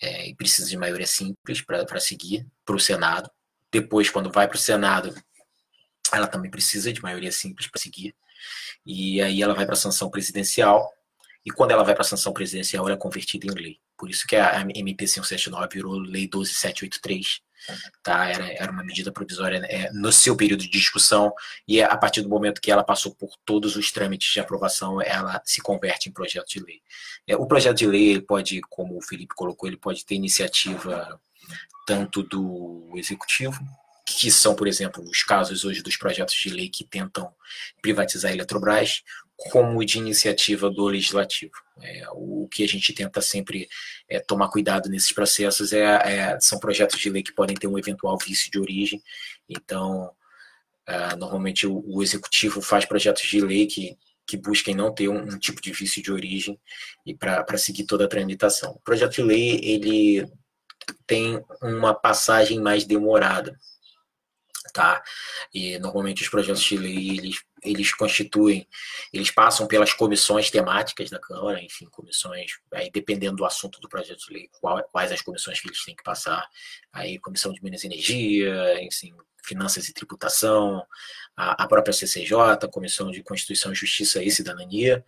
[0.00, 3.30] é, e precisa de maioria simples para seguir, para o Senado,
[3.70, 5.14] depois quando vai para o Senado,
[6.12, 8.14] ela também precisa de maioria simples para seguir.
[8.84, 10.92] E aí ela vai para a sanção presidencial,
[11.44, 13.78] e quando ela vai para a sanção presidencial, ela é convertida em lei.
[13.98, 17.40] Por isso que a MP 579 virou Lei 12783,
[18.02, 18.26] tá?
[18.28, 21.32] Era, era uma medida provisória é, no seu período de discussão,
[21.68, 25.40] e a partir do momento que ela passou por todos os trâmites de aprovação, ela
[25.44, 26.80] se converte em projeto de lei.
[27.26, 31.20] É, o projeto de lei pode, como o Felipe colocou, ele pode ter iniciativa
[31.86, 33.60] tanto do executivo
[34.06, 37.32] que são, por exemplo, os casos hoje dos projetos de lei que tentam
[37.80, 39.02] privatizar a Eletrobras,
[39.50, 41.52] como de iniciativa do legislativo.
[41.80, 43.68] É, o que a gente tenta sempre
[44.08, 47.78] é, tomar cuidado nesses processos é, é, são projetos de lei que podem ter um
[47.78, 49.02] eventual vício de origem.
[49.48, 50.10] Então,
[50.86, 55.18] é, normalmente o, o, executivo faz projetos de lei que, que busquem não ter um,
[55.18, 56.58] um tipo de vício de origem
[57.04, 58.72] e para seguir toda a tramitação.
[58.72, 60.30] O projeto de lei ele
[61.06, 63.58] tem uma passagem mais demorada
[64.74, 65.02] tá?
[65.54, 68.68] E normalmente os projetos de lei eles, eles constituem,
[69.12, 74.26] eles passam pelas comissões temáticas da Câmara, enfim, comissões, aí dependendo do assunto do projeto
[74.26, 74.50] de lei,
[74.92, 76.46] quais as comissões que eles têm que passar,
[76.92, 80.84] aí comissão de Minas e Energia, enfim, finanças e tributação,
[81.36, 85.04] a, a própria CCJ, comissão de Constituição, Justiça e Cidadania,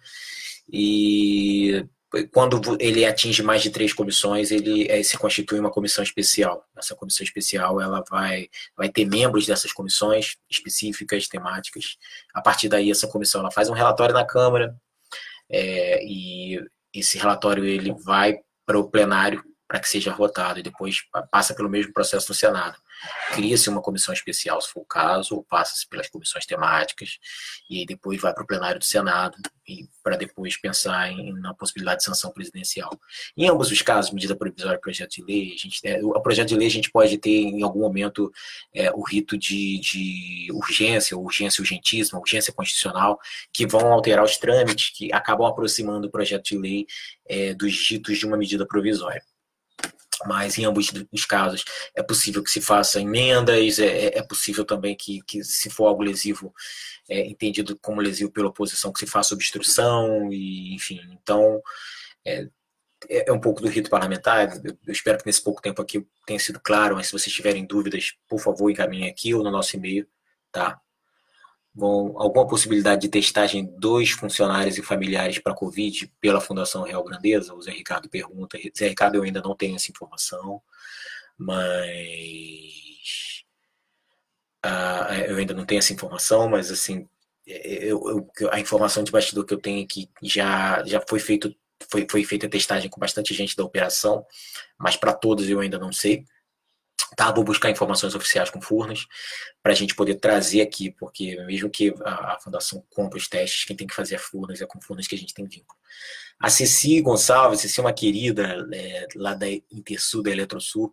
[0.69, 1.87] e
[2.33, 6.67] quando ele atinge mais de três comissões, ele é, se constitui uma comissão especial.
[6.77, 11.97] Essa comissão especial ela vai, vai ter membros dessas comissões específicas, temáticas.
[12.35, 14.77] A partir daí, essa comissão ela faz um relatório na Câmara
[15.51, 16.61] é, e
[16.93, 21.69] esse relatório ele vai para o plenário para que seja votado e depois passa pelo
[21.69, 22.79] mesmo processo no Senado.
[23.33, 27.19] Cria-se uma comissão especial, se for o caso, ou passa-se pelas comissões temáticas,
[27.69, 29.37] e depois vai para o plenário do Senado,
[30.03, 32.91] para depois pensar em, na possibilidade de sanção presidencial.
[33.37, 36.49] Em ambos os casos, medida provisória e projeto de lei, a gente, é, o projeto
[36.49, 38.31] de lei a gente pode ter em algum momento
[38.73, 43.19] é, o rito de, de urgência, urgência urgentíssima, urgência constitucional,
[43.53, 46.87] que vão alterar os trâmites, que acabam aproximando o projeto de lei
[47.29, 49.23] é, dos ditos de uma medida provisória
[50.27, 51.65] mas em ambos os casos
[51.95, 55.87] é possível que se faça emendas, é, é, é possível também que, que, se for
[55.87, 56.55] algo lesivo,
[57.09, 61.61] é, entendido como lesivo pela oposição, que se faça obstrução, e enfim, então
[62.25, 62.49] é,
[63.09, 66.39] é, é um pouco do rito parlamentar, eu espero que nesse pouco tempo aqui tenha
[66.39, 70.07] sido claro, mas se vocês tiverem dúvidas, por favor, encaminhem aqui ou no nosso e-mail,
[70.51, 70.81] tá?
[71.77, 77.53] Bom, alguma possibilidade de testagem dos funcionários e familiares para Covid pela Fundação Real Grandeza?
[77.53, 78.57] O Zé Ricardo pergunta.
[78.75, 80.63] Zé Ricardo, eu ainda não tenho essa informação,
[81.37, 83.45] mas.
[84.65, 87.07] Uh, eu ainda não tenho essa informação, mas assim,
[87.47, 91.55] eu, eu, a informação de bastidor que eu tenho é que já, já foi feito
[91.91, 94.25] foi, foi feita a testagem com bastante gente da operação,
[94.79, 96.25] mas para todos eu ainda não sei.
[97.17, 99.07] Tá, vou buscar informações oficiais com Furnas
[99.63, 103.65] para a gente poder trazer aqui, porque mesmo que a, a, Fundação compre os testes,
[103.65, 105.79] quem tem que fazer é Furnas, é com Furnas que a gente tem vínculo.
[106.39, 110.93] A Ceci Gonçalves, Ceci é uma querida é, lá da Intersul, da Eletrosul,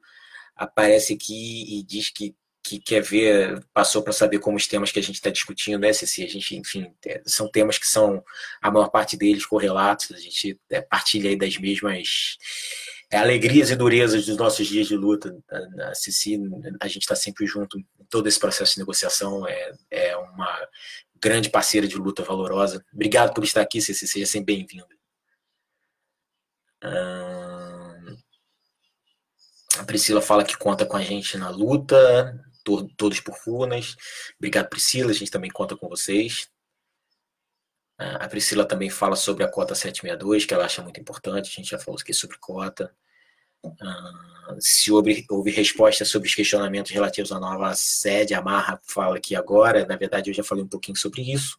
[0.55, 4.99] aparece aqui e diz que, que quer ver, passou para saber como os temas que
[4.99, 6.23] a gente está discutindo, né, Ceci?
[6.23, 8.23] A gente, enfim, é, são temas que são,
[8.61, 12.37] a maior parte deles, correlatos, a gente é, partilha aí das mesmas
[13.17, 15.37] alegrias e durezas dos nossos dias de luta.
[15.75, 16.39] Na Cici,
[16.79, 19.47] a gente está sempre junto em todo esse processo de negociação.
[19.47, 20.67] É, é uma
[21.21, 22.83] grande parceira de luta valorosa.
[22.93, 24.07] Obrigado por estar aqui, Cici.
[24.07, 24.87] Seja sempre bem-vinda.
[26.83, 28.17] Hum,
[29.77, 32.39] a Priscila fala que conta com a gente na luta,
[32.97, 33.95] todos por Furnas.
[34.37, 35.11] Obrigado, Priscila.
[35.11, 36.47] A gente também conta com vocês.
[37.97, 41.49] A Priscila também fala sobre a cota 762, que ela acha muito importante.
[41.49, 42.93] A gente já falou aqui sobre cota.
[43.65, 49.15] Uh, se houve, houve resposta sobre os questionamentos relativos à nova sede, a Marra fala
[49.15, 51.57] aqui agora, na verdade eu já falei um pouquinho sobre isso,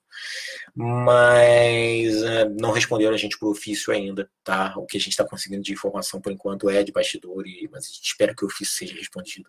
[0.74, 4.74] mas uh, não responderam a gente por ofício ainda, tá?
[4.76, 8.35] O que a gente está conseguindo de informação por enquanto é de bastidor, mas espera
[8.35, 9.49] que o ofício seja respondido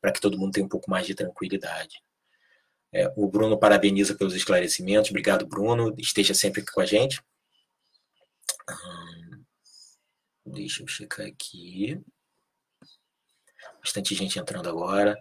[0.00, 2.00] para que todo mundo tenha um pouco mais de tranquilidade.
[2.96, 7.22] É, o Bruno parabeniza pelos esclarecimentos, obrigado Bruno, esteja sempre aqui com a gente.
[10.46, 12.00] Deixa eu checar aqui.
[13.80, 15.14] Bastante gente entrando agora.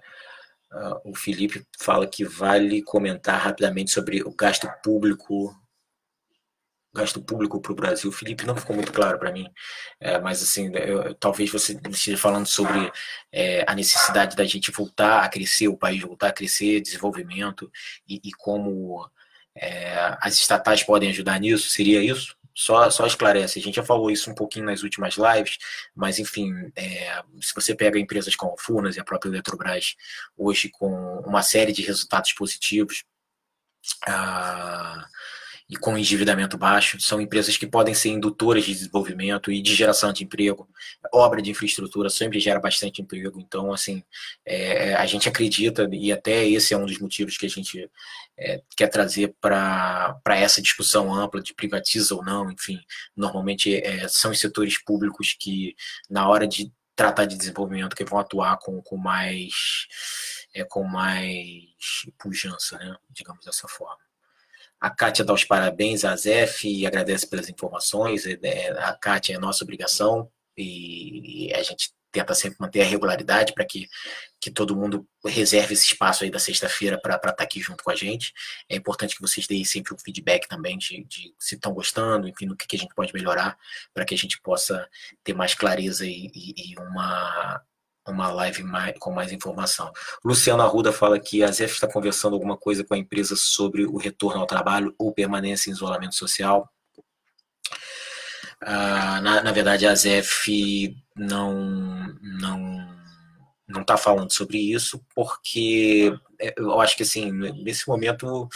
[0.71, 5.53] Uh, o Felipe fala que vale comentar rapidamente sobre o gasto público
[6.95, 8.11] gasto público para o Brasil.
[8.11, 9.47] Felipe não ficou muito claro para mim,
[9.99, 12.91] é, mas assim, eu, talvez você esteja falando sobre
[13.31, 17.71] é, a necessidade da gente voltar a crescer, o país voltar a crescer, desenvolvimento
[18.07, 19.07] e, e como
[19.55, 21.69] é, as estatais podem ajudar nisso.
[21.69, 22.35] Seria isso?
[22.57, 25.57] Só, só esclarece, a gente já falou isso um pouquinho nas últimas lives,
[25.93, 29.95] mas enfim, é, se você pega empresas como a Furnas e a própria Eletrobras,
[30.37, 33.03] hoje com uma série de resultados positivos,
[34.07, 35.05] ah,
[35.67, 40.13] e com endividamento baixo, são empresas que podem ser indutoras de desenvolvimento e de geração
[40.13, 40.69] de emprego.
[41.11, 44.03] Obra de infraestrutura sempre gera bastante emprego, então, assim,
[44.45, 47.89] é, a gente acredita, e até esse é um dos motivos que a gente
[48.37, 52.79] é, quer trazer para essa discussão ampla de privatiza ou não, enfim,
[53.15, 55.75] normalmente é, são os setores públicos que,
[56.09, 59.53] na hora de tratar de desenvolvimento, que vão atuar com, com mais
[60.53, 62.95] é, com mais pujança, né?
[63.11, 64.04] digamos dessa forma.
[64.85, 68.27] A Kátia dá os parabéns à ZEF e agradece pelas informações.
[68.27, 73.65] É, a Kátia é nossa obrigação e a gente tenta sempre manter a regularidade para
[73.65, 73.89] que,
[74.39, 77.89] que todo mundo reserve esse espaço aí da sexta-feira para estar tá aqui junto com
[77.89, 78.31] a gente.
[78.69, 82.45] É importante que vocês deem sempre um feedback também de, de se estão gostando, enfim,
[82.45, 83.57] no que, que a gente pode melhorar
[83.91, 84.87] para que a gente possa
[85.23, 87.59] ter mais clareza e, e, e uma,
[88.07, 89.91] uma live mais, com mais informação.
[90.23, 93.97] Luciano Arruda fala que a ZEF está conversando alguma coisa com a empresa sobre o
[93.97, 96.69] retorno ao trabalho ou permanência em isolamento social.
[98.61, 102.95] Ah, na, na, verdade, a ZEF não não
[103.67, 108.47] não está falando sobre isso porque é, eu acho que assim nesse momento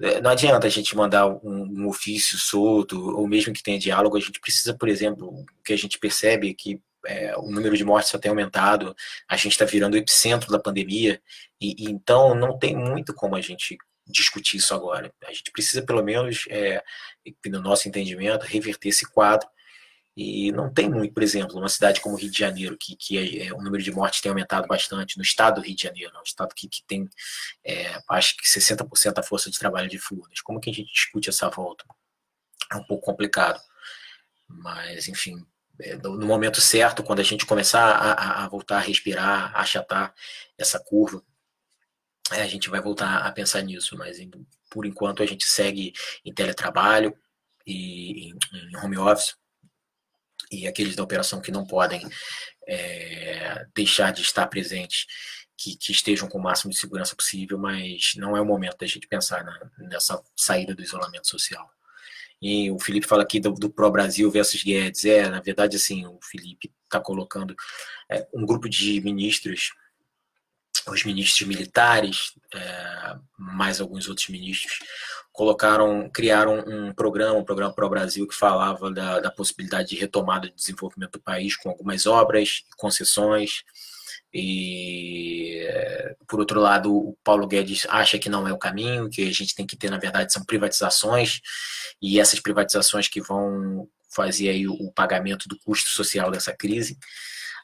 [0.00, 4.16] é, não adianta a gente mandar um, um ofício solto ou mesmo que tenha diálogo
[4.16, 7.76] a gente precisa por exemplo o que a gente percebe é que é, o número
[7.76, 8.94] de mortes só tem aumentado,
[9.28, 11.20] a gente está virando o epicentro da pandemia,
[11.60, 13.76] e, e, então não tem muito como a gente
[14.06, 15.12] discutir isso agora.
[15.24, 16.82] A gente precisa, pelo menos, é,
[17.46, 19.48] no nosso entendimento, reverter esse quadro.
[20.16, 23.46] E não tem muito, por exemplo, uma cidade como Rio de Janeiro, que, que é,
[23.46, 26.18] é o número de mortes tem aumentado bastante, no estado do Rio de Janeiro, é
[26.18, 27.08] um estado que, que tem,
[27.64, 30.40] é, acho que 60% da força de trabalho de furnas.
[30.40, 31.84] Como que a gente discute essa volta?
[32.72, 33.60] É um pouco complicado.
[34.48, 35.46] Mas, enfim,
[36.02, 40.12] no momento certo, quando a gente começar a, a voltar a respirar, a achatar
[40.56, 41.22] essa curva,
[42.32, 44.18] é, a gente vai voltar a pensar nisso, mas
[44.70, 45.92] por enquanto a gente segue
[46.24, 47.16] em teletrabalho
[47.66, 49.36] e em home office,
[50.50, 52.06] e aqueles da operação que não podem
[52.66, 55.06] é, deixar de estar presentes,
[55.56, 58.86] que, que, estejam com o máximo de segurança possível, mas não é o momento da
[58.86, 61.68] gente pensar na, nessa saída do isolamento social.
[62.40, 65.04] E o Felipe fala aqui do, do Pro Brasil versus Guedes.
[65.04, 67.54] É, na verdade, assim, o Felipe está colocando
[68.10, 69.72] é, um grupo de ministros,
[70.86, 74.78] os ministros militares, é, mais alguns outros ministros,
[75.32, 80.48] colocaram, criaram um programa, um programa Pro Brasil, que falava da, da possibilidade de retomada
[80.48, 83.64] de desenvolvimento do país com algumas obras, concessões,
[84.32, 85.66] e,
[86.28, 89.54] por outro lado, o Paulo Guedes acha que não é o caminho, que a gente
[89.54, 91.40] tem que ter, na verdade, são privatizações,
[92.00, 96.98] e essas privatizações que vão fazer aí o pagamento do custo social dessa crise.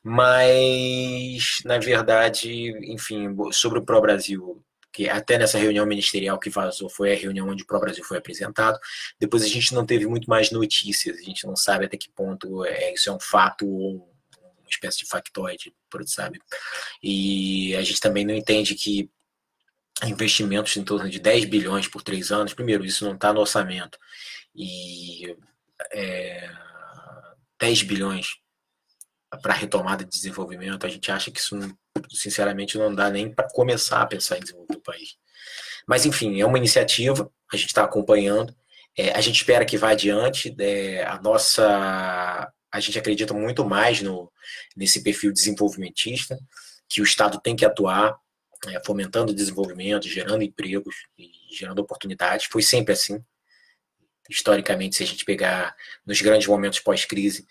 [0.03, 4.63] Mas, na verdade, enfim, sobre o Pro-Brasil,
[4.93, 8.19] que até nessa reunião ministerial que vazou foi a reunião onde o Pro Brasil foi
[8.19, 8.79] apresentado.
[9.19, 12.65] Depois a gente não teve muito mais notícias, a gente não sabe até que ponto
[12.65, 14.14] é, isso é um fato ou
[14.75, 15.75] espécie de factoide,
[16.07, 16.41] sabe?
[17.03, 19.11] E a gente também não entende que
[20.05, 23.99] investimentos em torno de 10 bilhões por três anos, primeiro, isso não está no orçamento,
[24.55, 25.37] e
[25.93, 26.51] é,
[27.61, 28.37] 10 bilhões
[29.43, 31.57] para retomada de desenvolvimento, a gente acha que isso,
[32.11, 35.17] sinceramente, não dá nem para começar a pensar em desenvolver o país.
[35.87, 38.55] Mas, enfim, é uma iniciativa, a gente está acompanhando,
[38.97, 44.03] é, a gente espera que vá adiante, é, a nossa a gente acredita muito mais
[44.03, 44.33] no,
[44.77, 46.37] nesse perfil desenvolvimentista,
[46.89, 48.19] que o Estado tem que atuar,
[48.67, 52.47] é, fomentando o desenvolvimento, gerando empregos e gerando oportunidades.
[52.47, 53.25] Foi sempre assim.
[54.29, 55.73] Historicamente, se a gente pegar
[56.05, 57.47] nos grandes momentos pós-crise,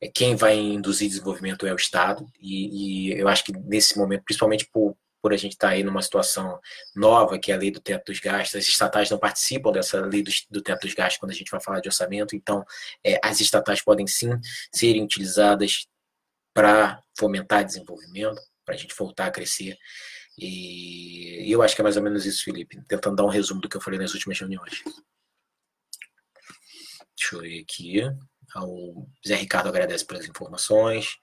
[0.00, 4.24] é, quem vai induzir desenvolvimento é o Estado, e, e eu acho que nesse momento,
[4.24, 6.60] principalmente por, por a gente estar tá aí numa situação
[6.94, 10.22] nova, que é a lei do teto dos gastos, as estatais não participam dessa lei
[10.22, 12.64] do, do teto dos gastos quando a gente vai falar de orçamento, então
[13.04, 14.30] é, as estatais podem sim
[14.72, 15.86] serem utilizadas
[16.52, 19.78] para fomentar desenvolvimento, para a gente voltar a crescer.
[20.36, 23.68] E, eu acho que é mais ou menos isso, Felipe, tentando dar um resumo do
[23.68, 24.82] que eu falei nas últimas reuniões.
[27.16, 28.00] Deixa eu ver aqui.
[28.56, 31.16] O Zé Ricardo agradece pelas informações.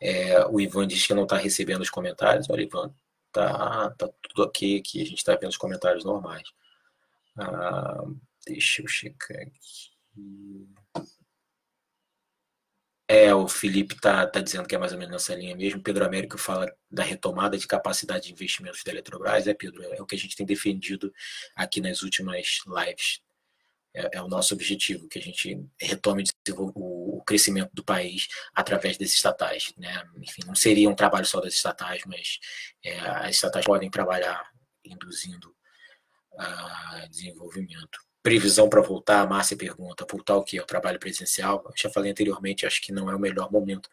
[0.00, 2.48] É, o Ivan diz que não está recebendo os comentários.
[2.50, 2.94] Olha, Ivan,
[3.38, 6.48] tá, tá tudo ok aqui, a gente está vendo os comentários normais.
[7.36, 8.04] Ah,
[8.46, 10.68] deixa eu checar aqui.
[13.10, 15.82] É, o Felipe tá, tá dizendo que é mais ou menos nessa linha mesmo.
[15.82, 19.46] Pedro Américo fala da retomada de capacidade de investimentos da Eletrobras.
[19.46, 21.12] É, Pedro, é o que a gente tem defendido
[21.54, 23.22] aqui nas últimas lives.
[23.98, 26.22] É, é o nosso objetivo, que a gente retome
[26.56, 29.72] o, o crescimento do país através desses estatais.
[29.76, 30.04] Né?
[30.18, 32.38] Enfim, não seria um trabalho só das estatais, mas
[32.84, 34.48] é, as estatais podem trabalhar
[34.84, 35.52] induzindo
[36.38, 37.98] a desenvolvimento.
[38.22, 40.58] Previsão para voltar, a Márcia pergunta, voltar o que?
[40.58, 41.64] Ao trabalho presencial?
[41.66, 43.88] Eu já falei anteriormente, acho que não é o melhor momento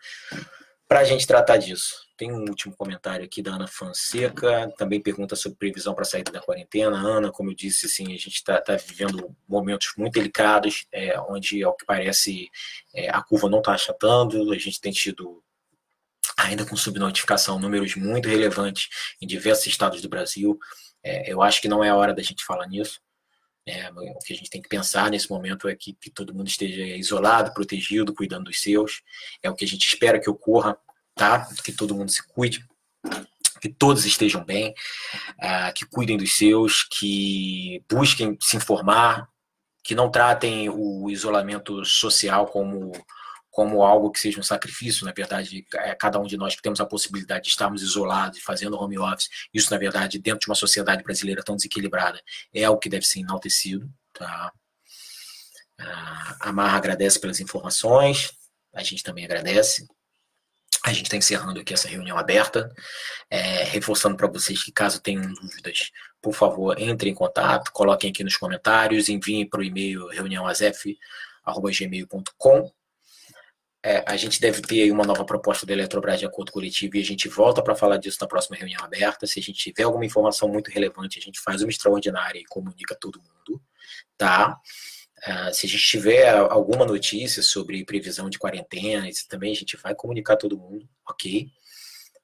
[0.87, 2.04] para a gente tratar disso.
[2.17, 6.31] Tem um último comentário aqui da Ana Fonseca, também pergunta sobre previsão para a saída
[6.31, 6.97] da quarentena.
[6.97, 11.61] Ana, como eu disse, sim, a gente está tá vivendo momentos muito delicados, é, onde,
[11.61, 12.49] ao que parece,
[12.93, 15.43] é, a curva não está achatando, a gente tem tido,
[16.37, 18.87] ainda com subnotificação, números muito relevantes
[19.21, 20.57] em diversos estados do Brasil.
[21.03, 23.01] É, eu acho que não é a hora da gente falar nisso.
[23.67, 26.47] É, o que a gente tem que pensar nesse momento é que, que, todo mundo
[26.47, 29.01] esteja isolado, protegido, cuidando dos seus.
[29.41, 30.77] É o que a gente espera que ocorra,
[31.15, 31.47] tá?
[31.63, 32.65] Que todo mundo se cuide,
[33.61, 34.73] que todos estejam bem,
[35.39, 39.27] uh, que cuidem dos seus, que busquem se informar,
[39.83, 42.91] que não tratem o isolamento social como
[43.55, 46.81] como algo que seja um sacrifício, na verdade, é cada um de nós que temos
[46.81, 51.01] a possibilidade de estarmos isolados, fazendo home office, isso, na verdade, dentro de uma sociedade
[51.01, 52.21] brasileira tão desequilibrada,
[52.53, 53.89] é algo que deve ser enaltecido.
[54.11, 54.51] Tá?
[56.41, 58.33] A Marra agradece pelas informações,
[58.73, 59.87] a gente também agradece.
[60.83, 62.71] A gente está encerrando aqui essa reunião aberta,
[63.29, 68.23] é, reforçando para vocês que caso tenham dúvidas, por favor, entrem em contato, coloquem aqui
[68.23, 72.71] nos comentários, enviem para o e-mail reuniãoazef.gmail.com
[73.87, 77.05] é, a gente deve ter uma nova proposta da Eletrobras de acordo coletivo e a
[77.05, 79.27] gente volta para falar disso na próxima reunião aberta.
[79.27, 82.97] Se a gente tiver alguma informação muito relevante, a gente faz uma extraordinária e comunica
[82.99, 83.61] todo mundo,
[84.17, 84.59] tá?
[85.19, 89.77] Uh, se a gente tiver alguma notícia sobre previsão de quarentena, isso também a gente
[89.77, 91.49] vai comunicar todo mundo, ok?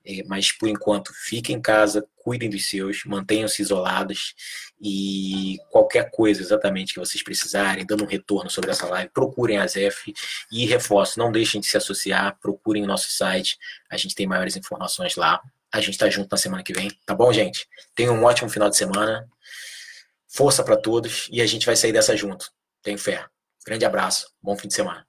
[0.03, 4.33] É, mas por enquanto, fiquem em casa, cuidem dos seus, mantenham-se isolados
[4.81, 9.67] e qualquer coisa exatamente que vocês precisarem, dando um retorno sobre essa live, procurem a
[9.67, 10.11] ZEF
[10.51, 13.57] e reforço, não deixem de se associar, procurem o nosso site,
[13.89, 15.39] a gente tem maiores informações lá.
[15.73, 17.65] A gente está junto na semana que vem, tá bom, gente?
[17.95, 19.25] Tenham um ótimo final de semana,
[20.27, 22.51] força para todos e a gente vai sair dessa junto.
[22.81, 23.25] Tenho fé.
[23.65, 24.27] Grande abraço.
[24.41, 25.07] Bom fim de semana.